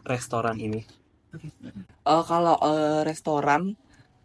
[0.07, 0.85] restoran ini?
[2.05, 3.75] Eh, kalau eh, restoran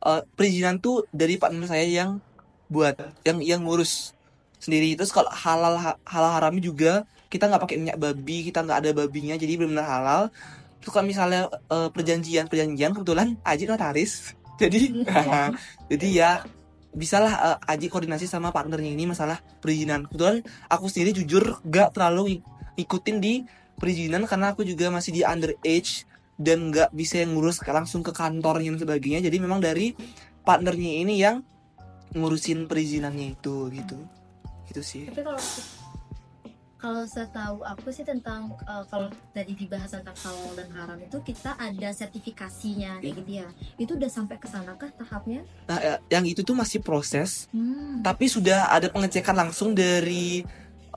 [0.02, 2.18] eh, perizinan tuh dari partner saya yang
[2.66, 4.16] buat yang yang ngurus
[4.58, 4.98] sendiri.
[4.98, 6.92] Terus kalau halal halal haramnya juga
[7.30, 10.22] kita nggak pakai minyak babi kita nggak ada babinya jadi benar-benar halal.
[10.82, 14.34] Terus kalau misalnya eh, perjanjian perjanjian kebetulan Aji notaris.
[14.56, 15.04] Jadi
[15.92, 16.30] jadi ya
[16.96, 20.08] bisalah eh, Aji koordinasi sama partnernya ini masalah perizinan.
[20.08, 20.40] Kebetulan
[20.72, 22.40] aku sendiri jujur gak terlalu
[22.76, 23.44] ngikutin di
[23.76, 28.76] perizinan karena aku juga masih di underage dan nggak bisa yang ngurus langsung ke kantornya
[28.76, 29.96] dan sebagainya jadi memang dari
[30.44, 31.40] partnernya ini yang
[32.12, 33.98] ngurusin perizinannya itu gitu
[34.68, 35.40] itu sih tapi kalau
[36.76, 41.56] Kalau setahu aku sih tentang uh, kalau tadi dibahas tentang halal dan haram itu kita
[41.56, 43.48] ada sertifikasinya kayak gitu ya.
[43.80, 45.40] Itu udah sampai ke sana kah tahapnya?
[45.66, 48.04] Nah, eh, yang itu tuh masih proses, Hmm.
[48.04, 50.44] tapi sudah ada pengecekan langsung dari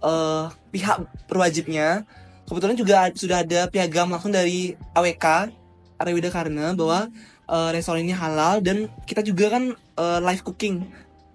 [0.03, 0.97] eh, pihak
[1.29, 2.03] berwajibnya.
[2.49, 5.53] Kebetulan juga sudah ada piagam langsung dari AWK,
[5.99, 7.11] Arya Karena bahwa
[7.49, 10.87] eh, restoran ini halal dan kita juga kan eh, live cooking.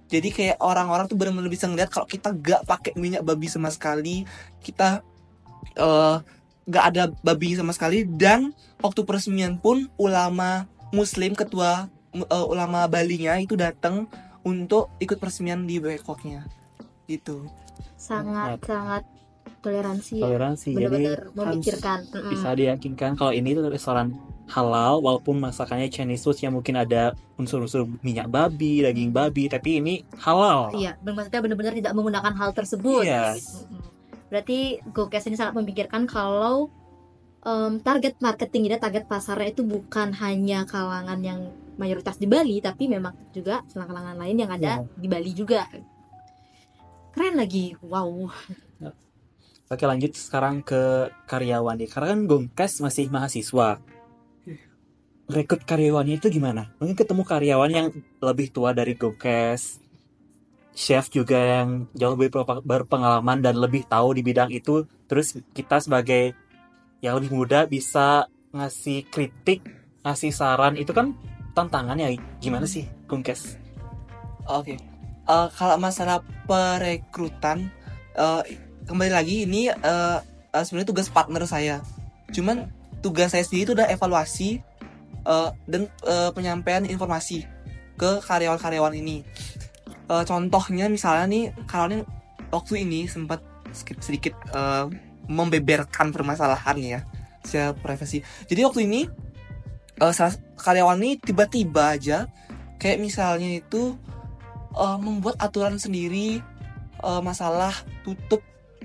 [0.09, 4.29] Jadi kayak orang-orang tuh benar-benar bisa ngeliat kalau kita gak pakai minyak babi sama sekali,
[4.61, 5.01] kita
[5.77, 6.17] eh,
[6.65, 13.37] gak ada babi sama sekali dan waktu peresmian pun ulama Muslim ketua eh, ulama Bali-nya
[13.41, 14.09] itu datang
[14.45, 16.45] untuk ikut peresmian di Bangkoknya
[17.09, 17.49] gitu.
[18.05, 19.03] Sangat sangat
[19.61, 20.23] toleransi ya.
[20.23, 21.99] toleransi jadi Benar-benar harus memikirkan.
[22.07, 22.31] Mm-mm.
[22.31, 24.13] bisa diyakinkan kalau ini tuh restoran
[24.45, 29.95] halal walaupun masakannya Chinese food yang mungkin ada unsur-unsur minyak babi daging babi tapi ini
[30.21, 33.09] halal Iya, maksudnya benar-benar tidak menggunakan hal tersebut.
[33.09, 33.41] Iya.
[33.41, 33.81] Mm-mm.
[34.29, 36.69] Berarti GoCast ini sangat memikirkan kalau
[37.41, 41.41] em, target marketing dan target pasarnya itu bukan hanya kalangan yang
[41.75, 44.93] mayoritas di Bali, tapi memang juga kalangan lain yang ada Iya.
[44.95, 45.65] di Bali juga.
[47.15, 48.27] Keren lagi, wow.
[49.73, 53.81] Oke lanjut sekarang ke karyawan nih karena kan Gongkes masih mahasiswa.
[55.25, 56.69] Rekrut karyawannya itu gimana?
[56.77, 57.89] Mungkin ketemu karyawan yang
[58.21, 59.81] lebih tua dari Gongkes
[60.75, 64.85] chef juga yang jauh lebih berpe- berpengalaman dan lebih tahu di bidang itu.
[65.09, 66.35] Terus kita sebagai
[67.01, 69.65] yang lebih muda bisa ngasih kritik
[70.05, 70.77] ngasih saran.
[70.77, 71.17] Itu kan
[71.57, 72.13] tantangan ya.
[72.37, 73.57] Gimana sih Gongkes
[74.45, 74.94] Oke.
[75.25, 77.73] Eh, kalau masalah perekrutan
[78.13, 78.43] eh,
[78.85, 80.19] kembali lagi ini eh,
[80.53, 81.81] sebenarnya tugas partner saya.
[82.29, 82.69] Cuman
[83.01, 84.61] tugas saya sendiri itu udah evaluasi
[85.25, 87.49] eh, dan eh, penyampaian informasi
[87.97, 89.25] ke karyawan-karyawan ini.
[90.13, 92.05] Eh, contohnya misalnya nih karyawan
[92.53, 93.41] waktu ini sempat
[93.73, 94.93] sedikit, sedikit eh,
[95.25, 97.03] membeberkan permasalahannya ya
[97.41, 98.21] secara privasi.
[98.45, 99.09] Jadi waktu ini
[100.13, 102.29] salah- karyawan ini tiba-tiba aja
[102.77, 103.97] kayak misalnya itu
[104.75, 106.43] eh, membuat aturan sendiri
[107.01, 108.43] eh, masalah tutup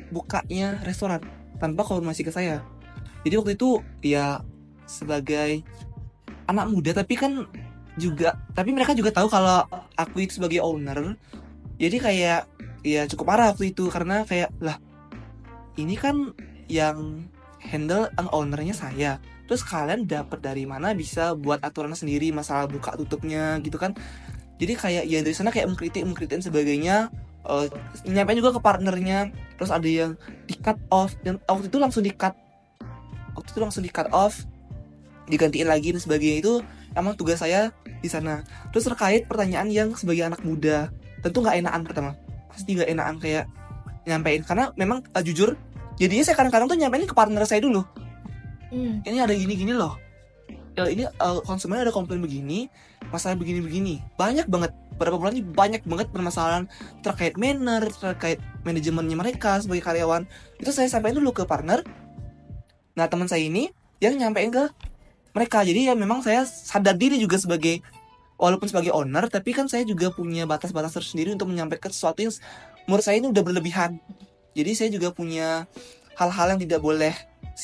[0.09, 1.21] bukanya restoran
[1.61, 2.63] tanpa konfirmasi ke saya.
[3.27, 4.41] Jadi waktu itu ya
[4.89, 5.61] sebagai
[6.49, 7.45] anak muda tapi kan
[7.99, 11.19] juga tapi mereka juga tahu kalau aku itu sebagai owner.
[11.77, 12.41] Jadi kayak
[12.81, 14.79] ya cukup marah waktu itu karena kayak lah
[15.75, 16.31] ini kan
[16.71, 17.27] yang
[17.59, 19.11] handle yang ownernya saya.
[19.45, 23.97] Terus kalian dapat dari mana bisa buat aturan sendiri masalah buka tutupnya gitu kan?
[24.59, 27.07] Jadi kayak ya dari sana kayak mengkritik mengkritik dan sebagainya.
[27.47, 27.71] Eh
[28.11, 29.31] nyampein juga ke partnernya.
[29.55, 31.15] Terus ada yang di cut off.
[31.23, 32.35] Dan waktu itu langsung di cut
[33.39, 34.43] waktu itu langsung di cut off.
[35.31, 36.37] Digantiin lagi dan sebagainya.
[36.43, 36.53] Itu
[36.91, 37.71] emang tugas saya
[38.03, 38.43] di sana.
[38.75, 40.91] Terus terkait pertanyaan yang sebagai anak muda.
[41.23, 42.11] Tentu nggak enakan pertama.
[42.51, 43.47] Pasti nggak enakan kayak
[44.03, 44.43] nyampein.
[44.43, 45.55] Karena memang eh, jujur
[45.95, 47.79] jadinya saya kadang-kadang tuh nyampein ke partner saya dulu.
[48.69, 49.01] Hmm.
[49.01, 49.97] ini ada gini-gini loh.
[50.77, 52.69] Ya ini uh, konsumen ada komplain begini
[53.09, 54.01] masalah begini-begini.
[54.15, 54.71] Banyak banget.
[54.99, 56.67] Beberapa bulan ini banyak banget permasalahan
[56.99, 60.27] terkait manner terkait manajemennya mereka sebagai karyawan.
[60.59, 61.87] Itu saya sampaikan dulu ke partner.
[62.99, 63.71] Nah teman saya ini
[64.03, 64.67] yang nyampein ke
[65.31, 65.63] mereka.
[65.63, 67.79] Jadi ya memang saya sadar diri juga sebagai
[68.35, 72.35] walaupun sebagai owner tapi kan saya juga punya batas-batas tersendiri untuk menyampaikan sesuatu yang
[72.87, 74.03] menurut saya ini udah berlebihan.
[74.51, 75.63] Jadi saya juga punya
[76.19, 77.15] hal-hal yang tidak boleh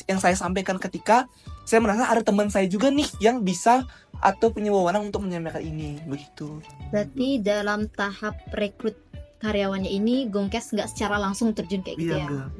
[0.04, 1.28] yang saya sampaikan ketika
[1.64, 6.00] saya merasa ada teman saya juga nih yang bisa atau punya wewenang untuk menyampaikan ini
[6.04, 8.96] begitu Berarti dalam tahap rekrut
[9.36, 12.26] karyawannya ini Gongkes nggak secara langsung terjun kayak gitu ya.
[12.26, 12.50] enggak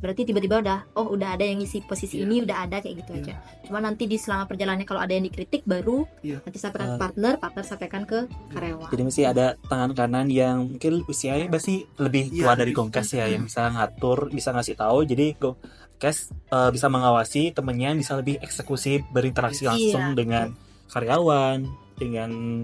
[0.00, 2.24] Berarti tiba-tiba udah oh udah ada yang ngisi posisi Iya.
[2.24, 3.20] ini udah ada kayak gitu Iya.
[3.20, 3.34] aja.
[3.68, 6.40] Cuma nanti di selama perjalanannya kalau ada yang dikritik baru Iya.
[6.40, 8.88] nanti sampaikan Uh, partner, partner sampaikan ke karyawan.
[8.88, 12.40] Jadi mesti ada tangan kanan yang mungkin usianya pasti lebih Iya.
[12.42, 15.04] tua dari Gongkes ya, yang bisa ngatur, bisa ngasih tahu.
[15.04, 16.16] Jadi Gongkes
[16.48, 19.68] eh, bisa mengawasi temennya bisa lebih eksekusi berinteraksi Iya.
[19.68, 20.56] langsung dengan
[20.90, 21.64] karyawan,
[21.94, 22.62] dengan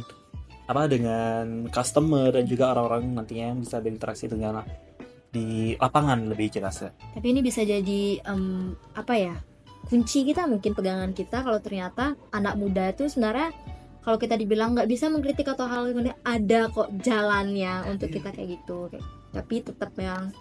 [0.67, 4.67] apa dengan customer dan juga orang-orang nantinya yang bisa berinteraksi dengan
[5.31, 6.91] di lapangan lebih jelas ya.
[6.91, 9.37] Tapi ini bisa jadi em, apa ya?
[9.87, 13.55] Kunci kita mungkin pegangan kita kalau ternyata anak muda itu sebenarnya
[14.03, 18.59] kalau kita dibilang nggak bisa mengkritik atau hal ini ada kok jalannya untuk kita kayak
[18.59, 18.91] gitu.
[18.91, 20.35] Kayak- Tapi tetap yang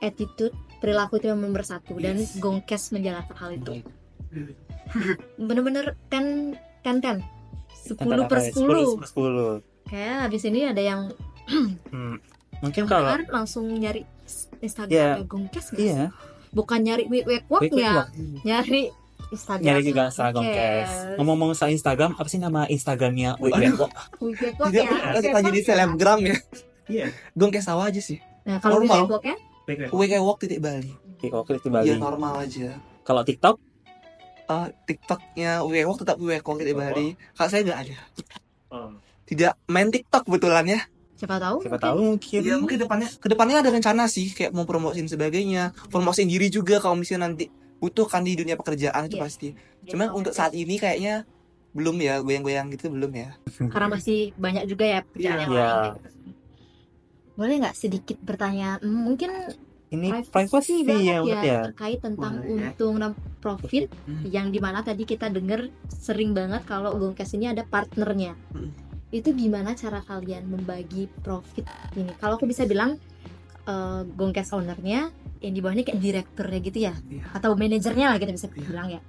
[0.00, 2.40] attitude perilaku itu yang nomor satu dan Yes.
[2.40, 3.72] gongkes menjalankan hal itu.
[5.36, 5.98] Bener-bener
[6.82, 7.18] ten ten ten
[7.72, 8.98] sepuluh per sepuluh.
[8.98, 9.90] per 10.
[9.90, 11.00] Kayak habis ini ada yang
[11.90, 12.16] Hmm.
[12.62, 14.06] Mungkin kalau langsung nyari
[14.62, 15.26] Instagram Iya.
[15.26, 16.10] gongkes nggak iya, sih?
[16.54, 18.08] bukan nyari wik wik wak quick, quick, ya walk.
[18.42, 18.82] nyari
[19.28, 20.90] Instagram nyari juga Instagram Gongkes.
[21.18, 23.34] Ngomong-ngomong soal Instagram, apa sih nama Instagramnya?
[23.40, 23.90] Wait, wait, wait.
[24.22, 26.36] wik wik wak tidak ya kita jadi selebgram ya
[26.86, 27.06] Iya.
[27.10, 29.02] gue kayak sawah aja sih nah kalau wik Normal.
[29.02, 29.36] wik wak ya
[29.92, 30.90] WK Walk titik Bali.
[31.14, 31.86] Oke, oke itu Bali.
[31.86, 32.74] Ya normal aja.
[33.02, 33.62] Kalau TikTok
[34.54, 37.08] Eh, TikToknya WK Walk tetap WK Walk titik Bali.
[37.32, 37.96] Kalau saya nggak ada.
[39.24, 40.80] Tidak main TikTok betulan ya.
[41.14, 41.62] Siapa tahu?
[41.62, 42.38] siapa tahu mungkin.
[42.42, 46.82] Iya mungkin depannya ke depannya ada rencana sih kayak mau promosiin sebagainya, promosiin diri juga
[46.82, 47.46] kalau misalnya nanti
[47.78, 49.22] butuh kan di dunia pekerjaan itu Iya.
[49.22, 49.48] pasti.
[49.86, 51.22] Cuman untuk saat ini kayaknya
[51.72, 53.30] belum ya goyang-goyang gitu belum ya.
[53.70, 55.62] Karena masih banyak juga ya pekerjaan yang Iya.
[55.62, 55.92] lain.
[57.32, 58.76] Boleh nggak sedikit bertanya?
[58.78, 59.30] Hmm, Mungkin
[59.92, 61.60] Ini privacy privacy banget ya, ya, ya.
[61.68, 62.54] terkait tentang Boleh ya.
[62.72, 64.24] untung dan profit Hmm.
[64.24, 68.32] yang di mana tadi kita dengar sering banget kalau Gongkes ini ada partnernya.
[68.50, 68.72] Hmm.
[69.10, 72.08] Itu gimana cara kalian membagi profit ini?
[72.16, 72.96] Kalau aku bisa bilang
[73.62, 77.24] eh, Gongkes ownernya yang di bawahnya kayak direkturnya gitu ya Iya.
[77.32, 78.58] atau manajernya lah kita bisa Iya.
[78.64, 79.00] bilang ya.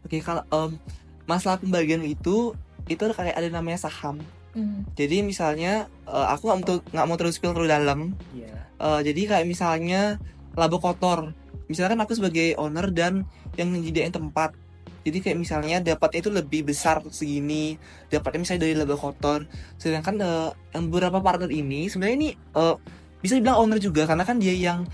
[0.00, 0.76] Oke kalau em,
[1.24, 2.52] masalah pembagian itu
[2.86, 4.18] itu kayak ada namanya saham.
[4.56, 4.82] Hmm.
[4.98, 8.00] Jadi misalnya eh, aku nggak mau nggak mau terus spill terlalu dalam.
[8.34, 8.54] Iya.
[8.80, 10.18] Eh, jadi kayak misalnya
[10.58, 11.36] laba kotor.
[11.70, 14.54] Misalkan aku sebagai owner dan yang menyediain tempat.
[15.00, 17.80] Jadi kayak misalnya dapatnya itu lebih besar segini,
[18.12, 19.46] dapatnya misalnya dari laba kotor.
[19.78, 22.76] Sedangkan eh, yang beberapa partner ini sebenarnya ini eh,
[23.20, 24.84] bisa dibilang owner juga karena kan dia yang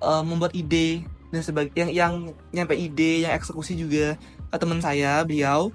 [0.00, 2.12] eh, membuat ide dan sebagai yang yang
[2.52, 4.20] nyampe ide, yang eksekusi juga
[4.52, 5.72] ke teman saya, beliau.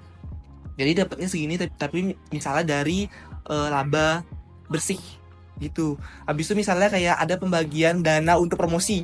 [0.78, 1.98] Jadi dapatnya segini tapi, tapi
[2.30, 3.10] misalnya dari
[3.50, 4.22] eh, laba
[4.70, 5.00] bersih
[5.58, 5.98] gitu.
[6.24, 9.02] Habis itu misalnya kayak ada pembagian dana untuk promosi.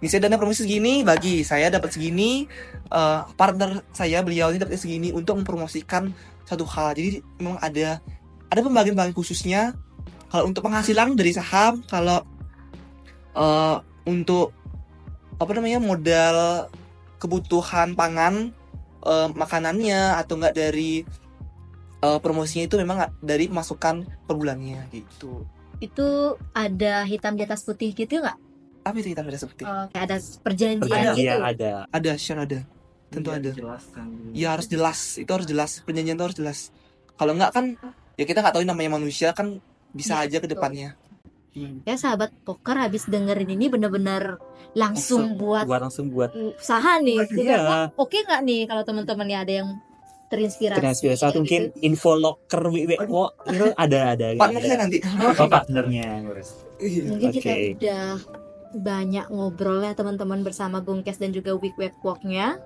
[0.00, 2.48] Misalnya dana promosi segini bagi saya dapat segini,
[2.88, 6.08] eh, partner saya beliau ini dapat segini untuk mempromosikan
[6.48, 6.96] satu hal.
[6.96, 8.00] Jadi memang ada
[8.48, 9.76] ada pembagian-pembagian khususnya.
[10.30, 12.24] Kalau untuk penghasilan dari saham, kalau
[13.36, 13.76] eh,
[14.08, 14.56] untuk
[15.40, 16.68] apa namanya modal
[17.20, 18.52] kebutuhan pangan
[19.04, 21.04] eh, makanannya atau enggak dari
[22.00, 25.44] eh, promosinya itu memang dari masukan per bulannya gitu.
[25.80, 28.36] Itu ada hitam di atas putih gitu nggak?
[28.84, 29.62] Apa itu kita beda seperti?
[29.68, 31.50] Oh, kayak ada perjanjian, Perjanjian gitu.
[31.52, 31.70] ada.
[31.92, 32.60] Ada, share ada.
[33.12, 33.50] Tentu ada.
[33.52, 34.06] Jelaskan.
[34.32, 35.70] Ya harus jelas, itu harus jelas.
[35.84, 36.58] Perjanjian itu harus jelas.
[37.20, 37.76] Kalau enggak kan
[38.16, 39.60] ya kita nggak tahu namanya manusia kan
[39.92, 40.56] bisa Iya, aja ke betul.
[41.50, 41.86] Depannya.
[41.86, 44.38] Ya sahabat poker habis dengerin ini bener-bener
[44.74, 47.18] langsung buat buat langsung buat usaha nih.
[47.18, 47.26] Iya.
[47.26, 49.68] Kira-kira Oke nggak nih kalau teman-teman nih ada yang
[50.30, 50.78] terinspirasi?
[50.78, 51.82] terinspirasi atau mungkin gitu?
[51.82, 54.68] info locker WWO itu ada ada Partner ada.
[54.70, 54.96] saya nanti.
[55.02, 56.06] Oh, partnernya
[56.80, 57.66] Mungkin kita Oke.
[57.76, 58.06] udah
[58.70, 62.62] banyak ngobrol ya teman-teman bersama Gongkes dan juga Week Web Walk-nya.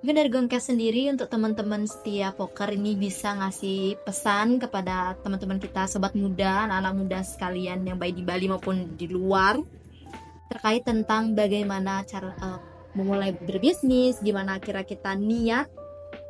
[0.00, 5.84] Mungkin dari Gongkes sendiri untuk teman-teman setia poker ini bisa ngasih pesan kepada teman-teman kita
[5.84, 9.60] sobat muda, anak-anak muda sekalian yang baik di Bali maupun di luar
[10.48, 12.60] terkait tentang bagaimana cara eh,
[12.96, 15.68] memulai berbisnis, gimana akhirnya kita niat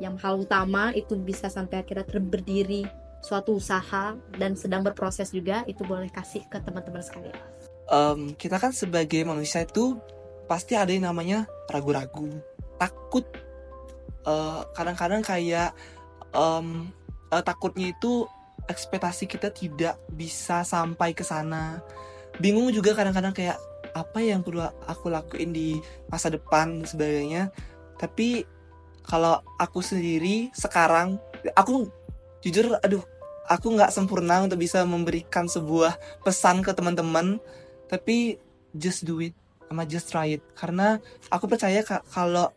[0.03, 2.83] yang hal utama itu bisa sampai akhirnya ter- berdiri
[3.23, 7.39] suatu usaha dan sedang berproses juga itu boleh kasih ke teman-teman sekalian.
[7.87, 9.95] Em, kita kan sebagai manusia itu
[10.43, 12.27] pasti ada yang namanya ragu-ragu,
[12.75, 13.23] takut.
[14.21, 15.73] Eh, kadang-kadang kayak
[16.35, 16.89] em,
[17.33, 18.29] eh, takutnya itu
[18.69, 21.81] ekspektasi kita tidak bisa sampai ke sana.
[22.37, 23.57] Bingung juga kadang-kadang kayak
[23.91, 27.43] apa yang perlu aku lakuin di masa depan dan sebagainya.
[27.97, 28.45] Tapi
[29.03, 31.17] kalau aku sendiri sekarang
[31.57, 31.89] aku
[32.45, 33.01] jujur aduh
[33.49, 37.41] aku nggak sempurna untuk bisa memberikan sebuah pesan ke teman-teman
[37.89, 38.37] tapi
[38.77, 39.33] just do it
[39.67, 41.01] sama just try it karena
[41.33, 42.53] aku percaya ka- kalau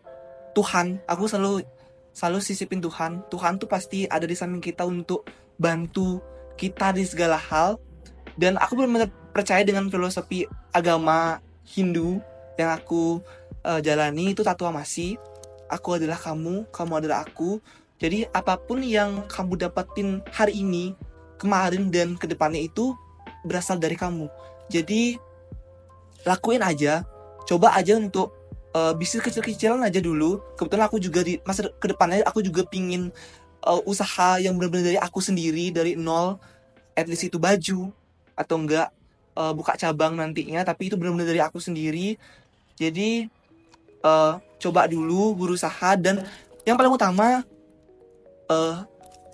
[0.54, 1.02] Tuhan.
[1.10, 1.66] Aku selalu
[2.14, 3.26] selalu sisipin Tuhan.
[3.28, 5.26] Tuhan tuh pasti ada di samping kita untuk
[5.58, 6.22] bantu
[6.54, 7.76] kita di segala hal.
[8.34, 12.18] Dan aku benar-benar percaya dengan filosofi agama Hindu
[12.54, 13.18] yang aku
[13.66, 15.18] eh, jalani itu tatuamasi
[15.74, 17.58] aku adalah kamu kamu adalah aku.
[17.98, 20.92] Jadi apa pun yang kamu dapatin hari ini
[21.38, 22.92] kemarin dan ke depannya itu
[23.46, 24.30] berasal dari kamu.
[24.68, 25.16] Jadi
[26.24, 27.04] lakuin aja
[27.44, 28.32] coba aja untuk
[28.74, 30.42] eh, bisnis kecil-kecilan aja dulu.
[30.58, 33.08] Kebetulan aku juga di masa de- ke depannya aku juga pingin
[33.64, 36.36] eh, usaha yang benar-benar dari aku sendiri dari nol
[36.98, 37.90] at least itu baju
[38.34, 38.90] atau enggak
[39.38, 42.18] eh, buka cabang nantinya tapi itu benar-benar dari aku sendiri.
[42.76, 43.30] Jadi
[44.02, 46.22] eh, coba dulu berusaha dan
[46.64, 47.44] yang paling utama
[48.50, 48.76] eh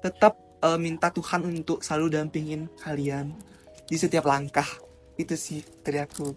[0.04, 3.32] tetap eh, minta Tuhan untuk selalu dampingin kalian
[3.88, 4.66] di setiap langkah.
[5.18, 6.32] Itu sih dari aku.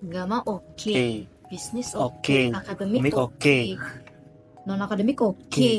[0.00, 1.28] Agama oke, Oke.
[1.50, 2.54] Bisnis Oke.
[2.54, 3.58] akademik Akademik oke,
[4.70, 5.72] non akademik oke,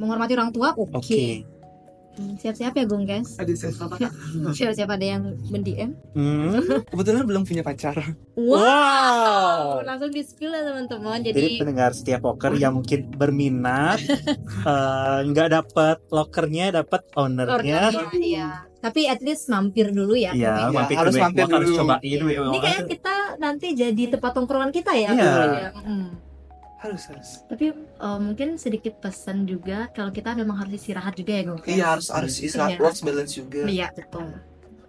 [0.00, 0.96] menghormati orang tua oke.
[0.96, 1.44] Oke.
[2.16, 3.36] Hmm, Siap-siap ya Gung guys.
[3.36, 3.76] Aduh saya
[4.56, 5.92] Siap-siap ada yang mendiem.
[6.16, 6.64] Hmm.
[6.88, 9.84] kebetulan belum punya pacar Wow.
[9.84, 11.20] Langsung di spill ya teman-teman.
[11.20, 14.00] Jadi Jadi pendengar setiap poker yang mungkin berminat
[14.72, 18.50] eh, nggak dapat lokernya dapat ownernya ordernya ya.
[18.86, 20.30] Tapi at least mampir dulu ya.
[20.30, 21.78] Iya, mampir harus ke mampir Walk, harus dulu.
[21.82, 22.20] cobain.
[22.22, 25.10] Wake Ini kayak kita nanti jadi tempat tongkrongan kita ya.
[25.10, 25.32] Iya.
[25.58, 25.70] ya.
[25.74, 26.08] Mm.
[26.76, 31.42] harus harus Tapi eh, mungkin sedikit pesan juga kalau kita memang harus istirahat juga ya,
[31.42, 31.58] Gung.
[31.66, 32.84] iya harus harus istirahat Iya.
[32.84, 34.28] work balance juga Iya, betul.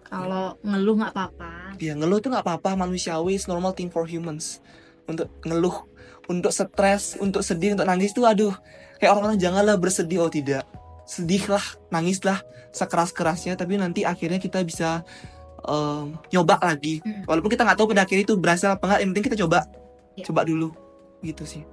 [0.04, 1.52] Kalau ngeluh nggak apa-apa.
[1.80, 4.60] Iya ngeluh tuh nggak apa-apa manusiawi is normal thing for humans
[5.04, 5.88] untuk ngeluh
[6.28, 8.52] untuk stres untuk sedih untuk nangis tuh aduh
[9.00, 10.68] kayak orang-orang janganlah bersedih oh tidak
[11.08, 12.44] sedihlah nangislah
[12.78, 15.02] sekeras kerasnya tapi nanti akhirnya kita bisa
[15.60, 17.26] em, nyoba lagi Hmm.
[17.26, 19.60] walaupun kita nggak tahu pada akhirnya itu berhasil apa enggak yang penting kita coba
[20.14, 20.24] Ya.
[20.24, 20.70] coba dulu
[21.20, 21.66] gitu sih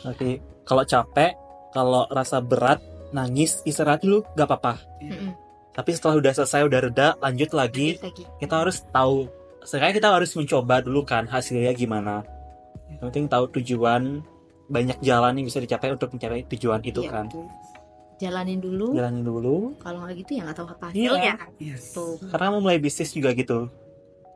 [0.00, 1.34] Oke, kalau capek,
[1.68, 2.78] kalau rasa berat,
[3.10, 4.78] nangis, istirahat dulu nggak apa-apa.
[5.02, 5.34] Mm-mm.
[5.74, 7.98] Tapi setelah udah selesai, udah reda, lanjut lagi.
[7.98, 8.24] Lanjut lagi.
[8.38, 9.26] Kita harus tahu.
[9.60, 12.22] Sekarang kita harus mencoba dulu kan hasilnya gimana.
[12.88, 14.22] Yang penting tahu tujuan.
[14.68, 17.26] Banyak jalan yang bisa dicapai untuk mencapai tujuan itu Iya, kan.
[17.26, 17.46] betul.
[18.18, 18.92] Jalanin dulu.
[18.92, 19.78] Jalanin dulu.
[19.78, 21.10] Kalau nggak gitu ya nggak tahu apa Iya.
[21.14, 21.34] hasilnya.
[21.58, 22.18] yes Tuh.
[22.24, 23.70] Karena mau mulai bisnis juga gitu.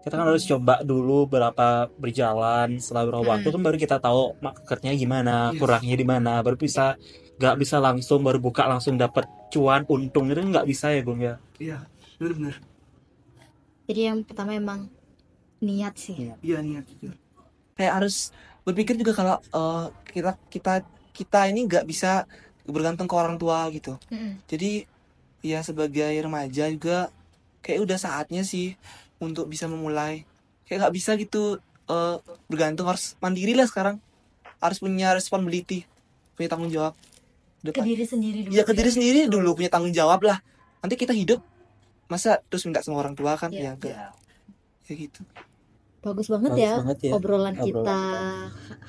[0.03, 3.55] Kita kan harus coba dulu berapa berjalan, setelah berapa waktu Hmm.
[3.55, 5.59] kan baru kita tahu marketnya gimana, Yes.
[5.59, 6.99] kurangnya di mana, baru bisa
[7.33, 11.39] nggak bisa langsung baru buka langsung dapat cuan untung itu nggak bisa ya Bung ya.
[11.57, 12.59] iya benar-benar
[13.83, 14.81] Jadi yang pertama emang
[15.59, 16.15] niat sih.
[16.19, 16.35] Iya.
[16.41, 17.15] iya niat juga
[17.73, 18.31] kayak harus
[18.63, 20.73] berpikir juga kalau eh, kita kita
[21.11, 22.27] kita ini nggak bisa
[22.67, 23.99] bergantung ke orang tua gitu.
[24.11, 24.39] Mm-mm.
[24.47, 24.87] jadi
[25.43, 27.11] ya sebagai remaja juga
[27.67, 28.79] kayak udah saatnya sih
[29.19, 30.23] untuk bisa memulai.
[30.67, 31.59] Kayak nggak bisa gitu
[31.91, 33.99] eh, bergantung harus mandiri lah sekarang.
[34.63, 35.83] Harus punya responsibility
[36.39, 36.95] punya tanggung jawab.
[37.63, 38.55] Ke depan diri sendiri dulu.
[38.59, 40.39] ya ke diri sendiri dulu punya tanggung jawab lah.
[40.83, 41.39] Nanti kita hidup
[42.11, 43.55] masa terus minta sama orang tua kan?
[43.55, 43.63] Iya.
[43.63, 44.13] ya enggak.
[44.91, 45.23] ya gitu
[46.03, 47.13] Bagus banget Bagus ya, banget ya.
[47.15, 47.63] obrolan Obrolan.
[47.63, 48.01] kita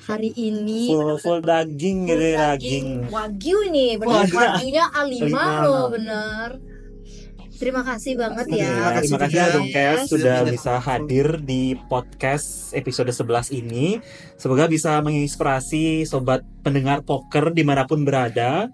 [0.02, 0.90] hari ini.
[0.90, 2.86] Full full daging gitu ya, daging.
[3.06, 4.26] Wagyu nih, benar.
[4.26, 4.34] Wagyu.
[4.34, 5.38] Wagyunya A5 A5.
[5.62, 6.48] loh, bener.
[7.54, 8.66] Terima kasih banget ya.
[8.66, 9.46] Terima kasih, terima kasih juga.
[9.46, 10.10] Agung Kes Yes.
[10.10, 14.02] sudah Sudah bisa hadir di podcast episode 11 ini.
[14.34, 18.66] Semoga bisa menginspirasi sobat pendengar poker di mana pun berada.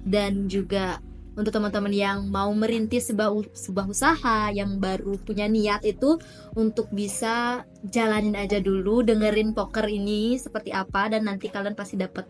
[0.00, 6.18] Dan juga untuk teman-teman yang mau merintis sebuah, sebuah usaha yang baru punya niat itu
[6.52, 12.26] untuk bisa jalanin aja dulu dengerin poker ini seperti apa dan nanti kalian pasti dapat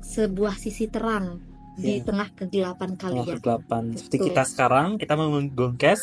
[0.00, 1.38] sebuah sisi terang
[1.76, 2.04] di Iya.
[2.04, 3.36] tengah kegelapan Tengah kalian.
[3.38, 3.82] kegelapan.
[3.94, 4.26] Seperti Betul.
[4.32, 6.00] kita sekarang, kita menggongkes,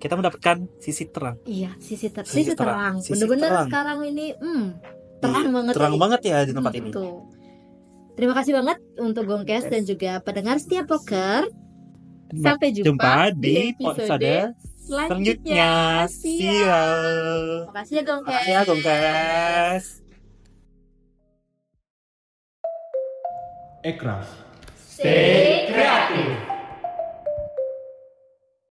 [0.00, 1.36] kita mendapatkan sisi terang.
[1.44, 2.98] Iya, sisi, ter- Sisi sisi terang.
[2.98, 4.64] Bener-bener sekarang ini hmm,
[5.20, 5.72] terang banget.
[5.76, 5.98] Terang ya.
[6.00, 6.90] banget ya di tempat Hmm, ini.
[6.90, 7.10] betul.
[8.20, 11.48] Terima kasih banget untuk Gongkes dan juga pendengar setiap poker.
[12.36, 16.04] Sampai jumpa, Jumpa di episode selanjutnya.
[16.04, 16.84] See ya.
[17.72, 18.28] Makasih ya Gongkes.
[18.28, 19.84] Makasih ya Gongkes.
[23.88, 24.28] Ekraf
[24.76, 26.49] Stay kreatif.